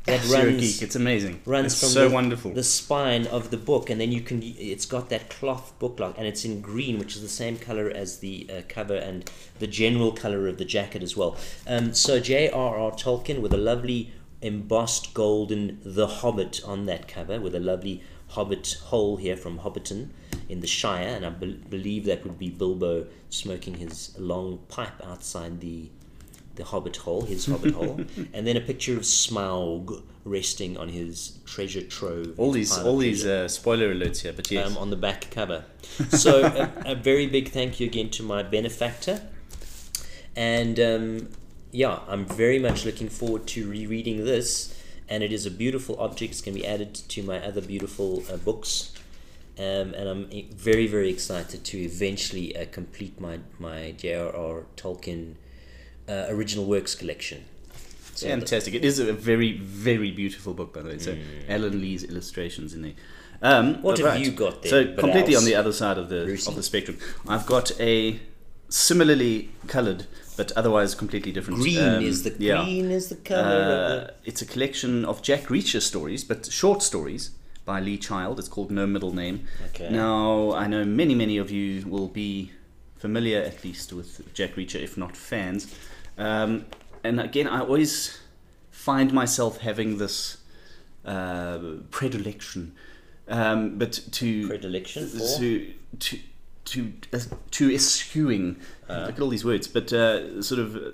[0.04, 0.82] that a runs.
[0.82, 1.40] It's amazing.
[1.46, 2.52] runs it's from so the, wonderful.
[2.52, 4.42] the spine of the book, and then you can.
[4.44, 8.20] It's got that cloth bookmark, and it's in green, which is the same color as
[8.20, 11.38] the uh, cover and the general color of the jacket as well.
[11.66, 12.92] Um, so J.R.R.
[12.92, 18.80] Tolkien with a lovely embossed golden The Hobbit on that cover, with a lovely Hobbit
[18.88, 20.10] hole here from Hobbiton
[20.50, 25.02] in the Shire, and I bel believe that would be Bilbo smoking his long pipe
[25.06, 25.90] outside the
[26.56, 28.02] the Hobbit hole, his Hobbit hole,
[28.34, 32.40] and then a picture of Smaug resting on his treasure trove.
[32.40, 35.66] all these, all these uh, spoiler alerts here, but yes, um, on the back cover.
[36.10, 39.22] So a, a very big thank you again to my benefactor,
[40.36, 41.30] and um,
[41.74, 44.80] yeah, I'm very much looking forward to rereading this.
[45.10, 46.32] And it is a beautiful object.
[46.32, 48.94] It's going to be added to my other beautiful uh, books.
[49.58, 54.66] Um, and I'm very, very excited to eventually uh, complete my, my J.R.R.
[54.78, 55.36] Tolkien
[56.08, 57.46] uh, original works collection.
[58.16, 58.74] So fantastic.
[58.76, 61.00] It is a very, very beautiful book, by the way.
[61.00, 61.18] So
[61.50, 62.94] Alan Lee's illustrations in there.
[63.42, 63.82] Um, Mm.
[63.82, 66.50] What have you got there, So completely on the other side of the Brucey?
[66.50, 66.98] of the spectrum,
[67.28, 68.20] I've got a
[68.70, 71.60] similarly coloured but otherwise completely different.
[71.60, 72.64] green um, is the yeah.
[72.64, 77.32] green is the color Uh, it's a collection of Jack Reacher stories, but short stories
[77.66, 78.40] by Lee Child.
[78.40, 79.48] It's called No Middle Name.
[79.70, 79.90] Okay.
[79.90, 82.52] Now, I know many, many of you will be
[82.98, 85.74] familiar at least with Jack Reacher, if not fans.
[86.18, 86.66] Um,
[87.04, 88.20] and again, I always
[88.72, 90.38] find myself having this
[91.06, 91.60] uh,
[91.92, 92.74] predilection,
[93.28, 95.40] um, but to predilection for.
[95.40, 96.20] to to
[96.66, 97.20] to uh,
[97.52, 98.58] to eschewing
[98.90, 99.06] Uh.
[99.08, 100.92] look at all these words, but uh, sort of uh,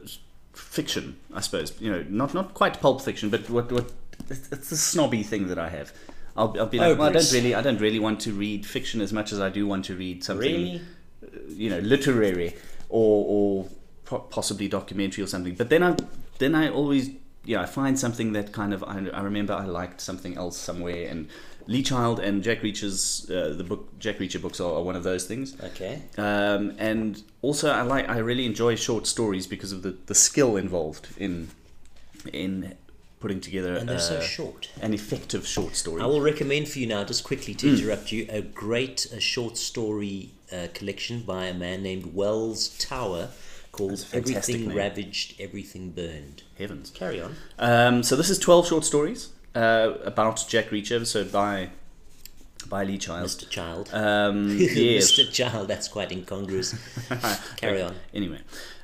[0.53, 1.73] fiction, I suppose.
[1.79, 3.91] You know, not not quite pulp fiction, but what what
[4.29, 5.93] it's the snobby thing that I have.
[6.37, 8.65] I'll, I'll be Oh, like, well, I don't really, I don't really want to read
[8.65, 10.81] fiction as much as I do want to read something, Really?
[11.49, 12.55] you know, literary
[12.89, 13.67] or or
[14.29, 15.55] possibly documentary or something.
[15.55, 15.95] But then I
[16.39, 17.11] then I always
[17.45, 21.07] yeah I find something that kind of I, I remember I liked something else somewhere
[21.09, 21.27] and
[21.67, 25.03] Lee Child and Jack Reacher's uh, the book Jack Reacher books are, are one of
[25.03, 25.55] those things.
[25.61, 26.01] Okay.
[26.17, 30.57] Um, and also I like I really enjoy short stories because of the, the skill
[30.57, 31.49] involved in
[32.33, 32.75] in
[33.19, 34.69] putting together And they're so short.
[34.81, 36.01] an effective short story.
[36.01, 39.57] I will recommend for you now, just quickly to interrupt you, a great uh, short
[39.57, 43.29] story uh, collection by a man named Wells Tower
[43.79, 44.77] called That's a fantastic Everything name.
[44.77, 46.43] Ravaged, Everything Burned.
[46.57, 46.91] Heavens.
[46.91, 47.35] Carry on.
[47.57, 51.69] Um, so this is 12 short stories uh, about Jack Reacher, so by
[52.67, 53.25] by Lee Child.
[53.27, 53.49] Mr.
[53.49, 53.89] Child.
[53.93, 55.11] Um, yes.
[55.11, 55.31] Mr.
[55.31, 56.75] Child, that's quite incongruous.
[57.55, 57.95] Carry on.
[58.13, 58.39] Anyway,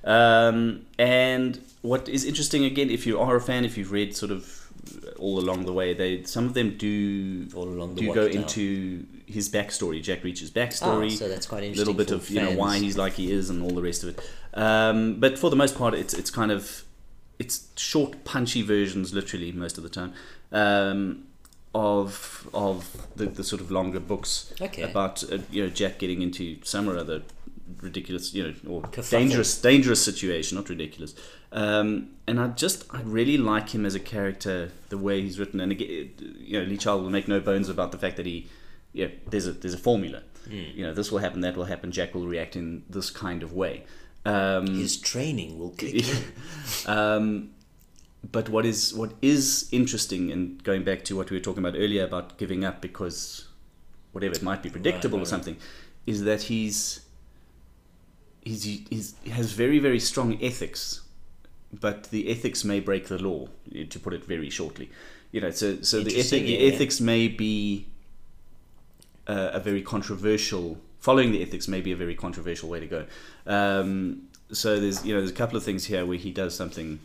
[0.05, 4.31] um, and what is interesting again, if you are a fan, if you've read sort
[4.31, 4.71] of
[5.17, 8.41] all along the way, they some of them do All along the do go watchtower.
[8.41, 11.11] into his backstory, Jack Reacher's Ah, backstory.
[11.11, 13.61] so that's quite a little bit of you know why he's like he is and
[13.63, 14.19] all the rest of it.
[14.53, 16.83] Um, but for the most part, it's it's kind of
[17.39, 20.13] it's short, punchy versions, literally most of the time,
[20.51, 21.25] um,
[21.73, 24.83] of of the, the sort of longer books Okay.
[24.83, 27.21] about uh, you know Jack getting into some or other
[27.81, 29.09] ridiculous you know or Kerfuffle.
[29.09, 31.15] dangerous dangerous situation, not ridiculous.
[31.51, 35.59] Um, and I just I really like him as a character, the way he's written,
[35.59, 38.47] and again, you know Lee Child will make no bones about the fact that he
[38.95, 40.23] yeah there's a there's a formula.
[40.45, 40.63] Hmm.
[40.73, 41.91] You know this will happen, that will happen.
[41.91, 43.83] Jack will react in this kind of way.
[44.25, 46.23] Um, His training will kick in.
[46.87, 47.51] um,
[48.31, 51.77] but what is what is interesting, and going back to what we were talking about
[51.77, 53.47] earlier about giving up because
[54.13, 55.57] whatever it might be predictable right, or something,
[56.05, 57.01] is that he's
[58.41, 61.01] he's, he's he has very very strong ethics,
[61.71, 63.47] but the ethics may break the law.
[63.89, 64.89] To put it very shortly,
[65.31, 66.73] you know, so so the, ethic, the yeah.
[66.73, 67.87] ethics may be
[69.27, 73.05] uh, a very controversial following the ethics may be a very controversial way to go
[73.47, 76.99] um, so there's you know there's a couple of things here where he does something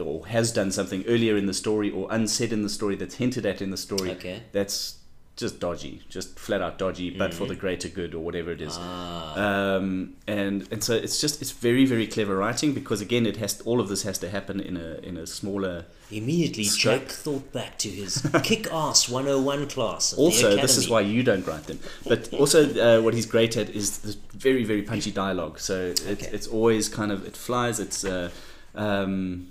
[0.00, 3.44] or has done something earlier in the story or unsaid in the story that's hinted
[3.44, 4.42] at in the story Okay.
[4.52, 4.98] that's
[5.40, 8.76] just dodgy just flat out dodgy but for the greater good or whatever it is
[8.78, 13.36] Ah, um, and and so it's just it's very very clever writing because again it
[13.38, 17.02] has all of this has to happen in a in a smaller immediately, Stroke.
[17.02, 20.12] Jack thought back to his kick ass 101 class.
[20.14, 23.70] Also this is why you don't write them but also uh, what he's great at
[23.70, 26.28] is the very very punchy dialogue so it's, Okay.
[26.32, 28.28] it's always kind of it flies it's uh,
[28.74, 29.48] um,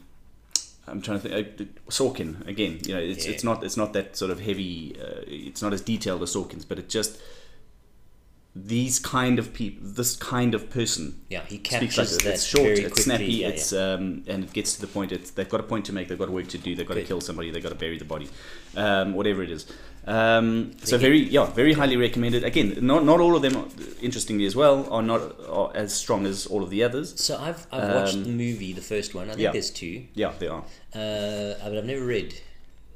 [0.89, 1.61] I'm trying to think.
[1.61, 2.79] Uh, Sorkin again.
[2.85, 3.31] You know, it's Yeah.
[3.33, 4.95] it's not it's not that sort of heavy.
[4.99, 7.19] Uh, it's not as detailed as Sorkin's, but it just
[8.55, 12.43] these kind of people, this kind of person Yeah, he speaks captures like that It's
[12.43, 13.03] short, it's quickly.
[13.03, 13.93] snappy, yeah, it's yeah.
[13.93, 15.11] um, and it gets to the point.
[15.11, 16.07] It's they've got a point to make.
[16.07, 16.75] They've got work to do.
[16.75, 17.51] They've got to kill somebody.
[17.51, 18.27] They've got to bury the body,
[18.75, 19.65] um, whatever it is.
[20.09, 22.43] Um, so very yeah, very highly recommended.
[22.43, 23.65] Again, not not all of them, are,
[24.01, 27.13] interestingly as well, are not are as strong as all of the others.
[27.21, 29.25] So I've I've watched um, the movie, the first one.
[29.25, 29.51] I think yeah.
[29.51, 30.63] there's two, Yeah, they are
[30.95, 32.33] uh, but I've never read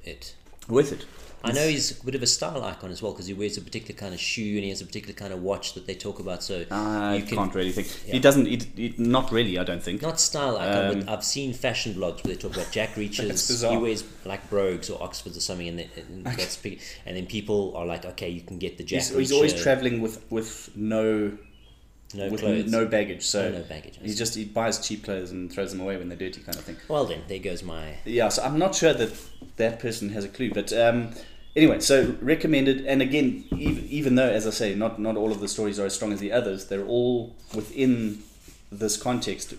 [0.04, 0.34] it.
[0.68, 1.06] worth it.
[1.46, 3.62] I know he's a bit of a style icon as well because he wears a
[3.62, 6.20] particular kind of shoe and he has a particular kind of watch that they talk
[6.20, 6.42] about.
[6.42, 7.88] So I you can can't really think.
[8.08, 8.14] yeah.
[8.14, 8.46] He doesn't.
[8.46, 9.60] He, he, not really.
[9.60, 10.02] I don't think.
[10.02, 13.62] not style icon, Um, but I've seen fashion blogs where they talk about Jack reaches.
[13.62, 16.58] He wears like brogues or Oxfords or something, and, then- and that's.
[17.06, 19.02] And then people are like, okay, you can get the Jack.
[19.02, 21.38] He's, he's always traveling with with no
[22.16, 22.72] no with clothes.
[22.72, 23.24] no baggage.
[23.26, 23.98] So Oh, no baggage.
[24.02, 26.64] he just he buys cheap clothes and throws them away when they're dirty, kind of
[26.64, 26.78] thing.
[26.88, 27.96] Well then, there goes my.
[28.06, 29.12] Yeah, so I'm not sure that
[29.58, 31.12] that person has a clue, but um,
[31.56, 32.86] anyway, so recommended.
[32.86, 35.86] And again, even, even though, as I say, not not all of the stories are
[35.86, 38.24] as strong as the others, they're all within
[38.72, 39.54] this context.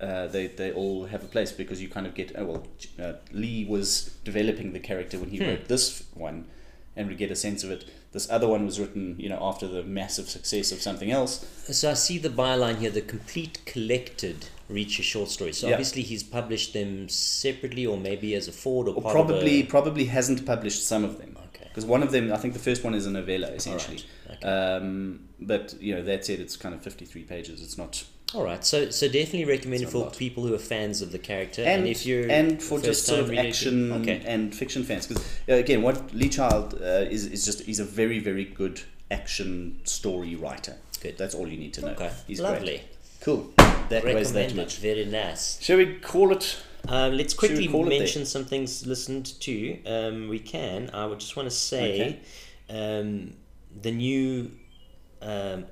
[0.00, 2.66] Uh, they they all have a place because you kind of get oh well,
[3.02, 5.44] uh, Lee was developing the character when he Hmm.
[5.48, 6.44] wrote this one,
[6.96, 7.84] and we get a sense of it.
[8.12, 11.44] This other one was written, you know, after the massive success of something else.
[11.70, 15.58] So I see the byline here: the complete collected Reacher short stories.
[15.58, 15.74] So Yeah.
[15.74, 20.04] obviously he's published them separately, or maybe as a forward, or, Or probably a, probably
[20.06, 21.36] hasn't published some of them.
[21.54, 21.64] Okay.
[21.68, 24.02] Because one of them, I think the first one is a novella essentially.
[24.26, 24.48] Alright, okay.
[24.48, 27.62] Um, but you know that said, it's kind of fifty three pages.
[27.62, 28.04] It's not.
[28.34, 31.62] All right, so so definitely recommended It's for people who are fans of the character,
[31.62, 35.24] And, and, if you're and for just sort of action Okay, and fiction fans, because
[35.48, 39.80] uh, again, what Lee Child uh, is is just he's a very very good action
[39.84, 40.76] story writer.
[41.00, 41.16] Good.
[41.16, 41.92] That's all you need to know.
[41.92, 42.66] okay, He's lovely.
[42.66, 42.82] great.
[43.20, 43.52] Cool.
[43.88, 44.78] That was that much.
[44.78, 45.60] Very nice.
[45.62, 46.58] Shall we call it?
[46.88, 47.98] Um, let's quickly call it there?
[48.00, 49.82] mention some things listened to.
[49.84, 50.90] Um, we can.
[50.94, 52.20] I would just want to say
[52.70, 53.34] um,
[53.82, 54.52] the new
[55.20, 55.66] um,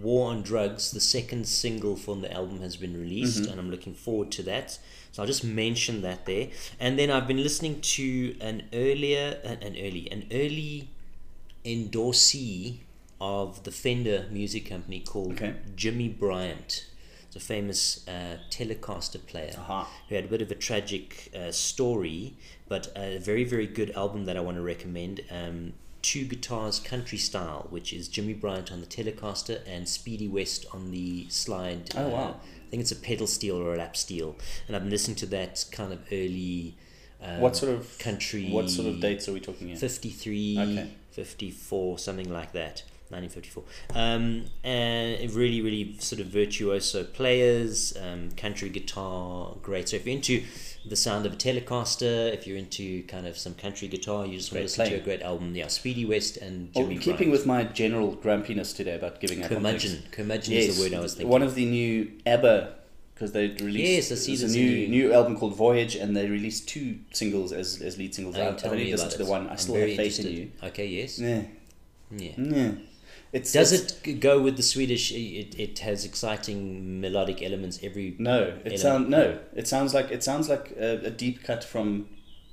[0.00, 3.50] War on Drugs, the second single from the album, has been released, Mm-hmm.
[3.50, 4.78] and I'm looking forward to that.
[5.12, 6.48] So I'll just mention that there.
[6.78, 10.88] And then I've been listening to an earlier, an, an early, an early
[11.64, 12.78] endorsee
[13.20, 15.54] of the Fender music company called Okay.
[15.76, 16.86] Jimmy Bryant.
[17.26, 19.88] It's a famous uh, Telecaster player Aha.
[20.08, 22.34] who had a bit of a tragic uh, story,
[22.68, 25.20] but a very, very good album that I want to recommend.
[25.30, 30.64] Um, Two Guitars Country Style, which is Jimmy Bryant on the Telecaster and Speedy West
[30.72, 31.90] on the slide.
[31.96, 32.36] Oh, uh, wow.
[32.66, 34.36] I think it's a pedal steel or a lap steel.
[34.68, 36.76] And I've been listening to that kind of early
[37.20, 38.48] um, What sort of country.
[38.48, 39.76] What sort of dates are we talking here?
[39.76, 40.90] 53, Okay.
[41.10, 42.84] 54, something like that.
[43.10, 43.64] 1954.
[43.94, 49.88] Um, and really, really sort of virtuoso players, um, country guitar, great.
[49.88, 50.42] So if you're into
[50.86, 54.52] the sound of a Telecaster, if you're into kind of some country guitar, you just
[54.52, 55.54] want to Great listen to a great album.
[55.54, 57.32] Yeah, Speedy West and Oh, Jimmy keeping Bryant.
[57.32, 59.50] with my general grumpiness today about giving up.
[59.50, 60.02] on curmudgeon.
[60.10, 61.28] Curmudgeon Yes, is the word I was thinking.
[61.30, 62.74] One of the new ABBA,
[63.14, 66.68] because they released Yes, I see a new, new- album called Voyage, and they released
[66.68, 68.36] two singles as, as lead singles.
[68.38, 69.48] Oh, I, tell I've only listened to the one.
[69.48, 70.32] I I'm still have faith in interested.
[70.32, 70.50] you.
[70.62, 71.18] Okay, yes.
[71.18, 71.42] Yeah,
[72.16, 72.30] Yeah.
[72.38, 72.70] yeah.
[73.32, 75.12] It's Does it's- it go with the Swedish?
[75.12, 78.16] It, it has exciting melodic elements every.
[78.18, 78.78] No, it element?
[78.80, 79.38] sound no.
[79.54, 82.08] It sounds like it sounds like a, a deep cut from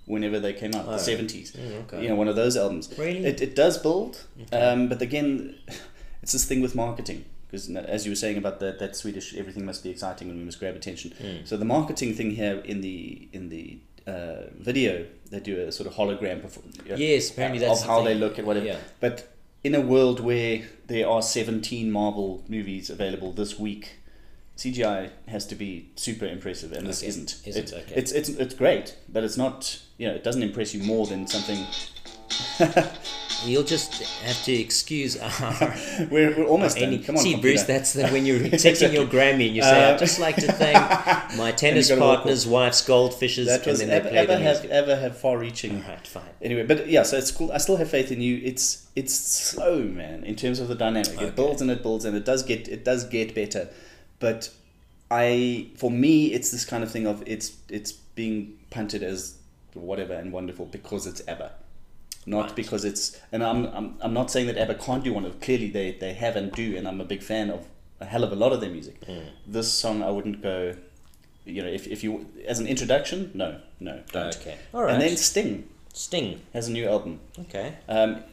[0.05, 0.97] whenever they came out, the Oh.
[0.97, 1.53] seventies.
[1.53, 2.01] Mm, okay.
[2.03, 2.93] You know, one of those albums.
[2.97, 3.26] Really?
[3.26, 4.59] It, it does build, Okay.
[4.61, 5.55] um, but again,
[6.21, 7.26] it's this thing with marketing.
[7.47, 10.43] Because as you were saying about that, that Swedish, everything must be exciting and we
[10.43, 11.13] must grab attention.
[11.21, 11.47] Mm.
[11.47, 15.88] So the marketing thing here in the in the uh, video, they do a sort
[15.88, 16.78] of hologram performance.
[16.84, 18.65] you know, Yes, apparently of that's the how they look at whatever.
[18.65, 18.78] Yeah.
[18.99, 19.28] But
[19.66, 23.97] in a world where there are 17 Marvel movies available this week,
[24.55, 27.07] CGI has to be super impressive, and this Okay.
[27.09, 27.41] isn't.
[27.45, 27.95] Isn't, It- okay.
[27.95, 29.80] It's it's it's great, but it's not.
[29.97, 31.66] You know, it doesn't impress you more than something.
[33.45, 35.76] You'll just have to excuse our.
[36.09, 36.99] We're, we're almost Any.
[36.99, 37.57] Come on, see, computer.
[37.57, 40.36] Bruce, that's the, when you're taking your Grammy and you say, Uh, I'd just like
[40.38, 43.45] to thank my tennis partner's wife's goldfishes.
[43.45, 44.71] that was and then ever, they play ever have music.
[44.71, 45.84] ever have far-reaching.
[45.84, 46.23] Alright, fine.
[46.41, 47.51] Anyway, but yeah, so it's cool.
[47.51, 48.41] I still have faith in you.
[48.43, 51.15] It's it's slow, man, in terms of the dynamic.
[51.15, 51.26] Okay.
[51.26, 53.69] It builds and it builds and it does get it does get better,
[54.19, 54.49] but
[55.11, 59.36] I for me it's this kind of thing of it's it's being punted as
[59.73, 61.51] whatever and wonderful because it's ABBA.
[62.28, 62.55] Not Right.
[62.55, 65.69] because it's and I'm, I'm I'm not saying that ABBA can't do one of clearly
[65.69, 67.67] they, they have and do and I'm a big fan of
[68.01, 68.99] a hell of a lot of their music.
[69.05, 69.28] Mm.
[69.45, 70.76] This song I wouldn't go
[71.45, 74.36] you know, if, if you as an introduction, no, no, don't.
[74.38, 74.57] Okay.
[74.73, 74.93] Alright.
[74.93, 76.41] And then Sting Sting.
[76.53, 77.76] has a new album, Okay.
[77.88, 78.23] um,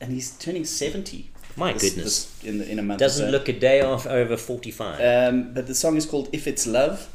[0.00, 1.30] and he's turning seventy.
[1.56, 2.24] My this- goodness.
[2.26, 3.00] this- in the, in a month.
[3.00, 3.30] Doesn't so.
[3.32, 5.00] look a day off over 45.
[5.00, 7.08] Um, but the song is called "If It's Love."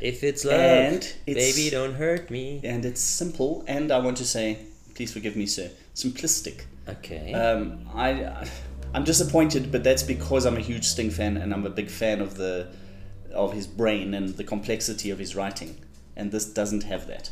[0.00, 2.60] If it's love, And it's- baby, don't hurt me.
[2.64, 3.64] and it's simple.
[3.66, 4.58] And I want to say,
[4.94, 6.62] please forgive me, sir, simplistic.
[6.88, 7.32] Okay.
[7.32, 8.46] Um, I,
[8.94, 12.20] I'm disappointed, but that's because I'm a huge Sting fan and I'm a big fan
[12.20, 12.68] of the,
[13.32, 15.78] of his brain and the complexity of his writing.
[16.14, 17.30] And this doesn't have that.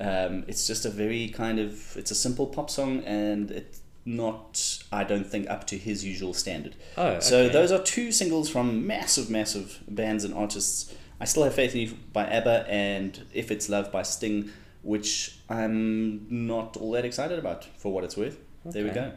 [0.00, 4.78] Um, it's just a very kind of, it's a simple pop song and it's not,
[4.92, 6.76] I don't think, up to his usual standard.
[6.96, 7.52] Oh, So okay.
[7.52, 10.94] those are two singles from massive, massive bands and artists.
[11.20, 14.50] I still have faith in you by ABBA and If It's Love by Sting,
[14.82, 18.38] which I'm not all that excited about for what it's worth.
[18.64, 19.12] There we go.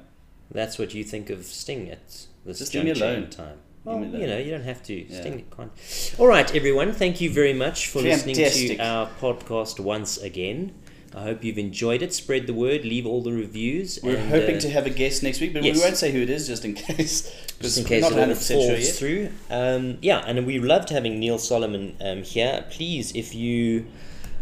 [0.49, 3.29] That's what you think of Sting at this Just leave me alone.
[3.29, 3.57] time.
[3.83, 4.93] Well, you know, you don't have to.
[4.93, 5.21] Yeah.
[5.21, 6.15] Sting can't.
[6.19, 6.91] All right, everyone.
[6.93, 10.73] Thank you very much for listening to our podcast once again.
[11.15, 12.13] I hope you've enjoyed it.
[12.13, 12.85] Spread the word.
[12.85, 13.99] Leave all the reviews.
[14.01, 15.75] We're and, hoping uh, to have a guest next week, but yes.
[15.75, 17.31] we won't say who it is just in case.
[17.59, 18.95] just in case not it all 100% falls sure yet.
[18.95, 19.29] through.
[19.49, 22.65] Um, yeah, and we loved having Neil Solomon um, here.
[22.69, 23.85] Please, if you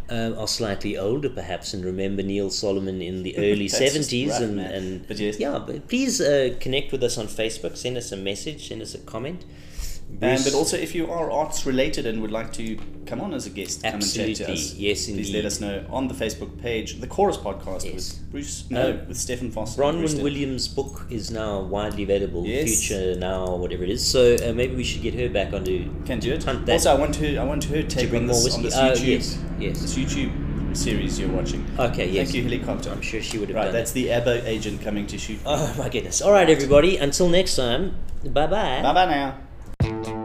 [0.09, 4.59] um, are slightly older, perhaps, and remember Neil Solomon in the early seventies, rough, and,
[4.59, 5.39] and But yes.
[5.39, 7.77] yeah, but please uh, connect with us on Facebook.
[7.77, 8.67] Send us a message.
[8.69, 9.43] Send us a comment.
[10.21, 13.45] Um, but also, if you are arts related and would like to come on as
[13.47, 14.53] a guest, come and chat to Absolutely.
[14.53, 14.73] us.
[14.75, 17.93] Yes, Please let us know on the Facebook page, the Chorus Podcast Yes.
[17.93, 19.81] with Bruce, no, Uh, with Stephen Foster.
[19.81, 22.45] Bronwyn Williams' book is now widely available.
[22.45, 22.65] Yes.
[22.85, 24.05] Future now, whatever it is.
[24.05, 25.89] So uh, maybe we should get her back onto.
[26.05, 26.41] Can do it.
[26.41, 26.67] That.
[26.69, 27.39] Also, I want her.
[27.39, 29.07] I want her take bring on more this, on this Uh, YouTube.
[29.07, 29.81] yes, yes.
[29.81, 31.65] This YouTube series you're watching.
[31.79, 32.27] Okay, yes.
[32.31, 32.91] Thank you, helicopter.
[32.91, 33.93] I'm sure she would have Right, that's it.
[33.95, 35.39] the ABBA agent coming to shoot.
[35.45, 36.21] Oh my goodness!
[36.21, 36.97] All right, everybody.
[36.97, 37.93] Until next time.
[38.25, 38.81] Bye bye.
[38.83, 39.48] Bye bye now.
[39.89, 40.18] Thank you.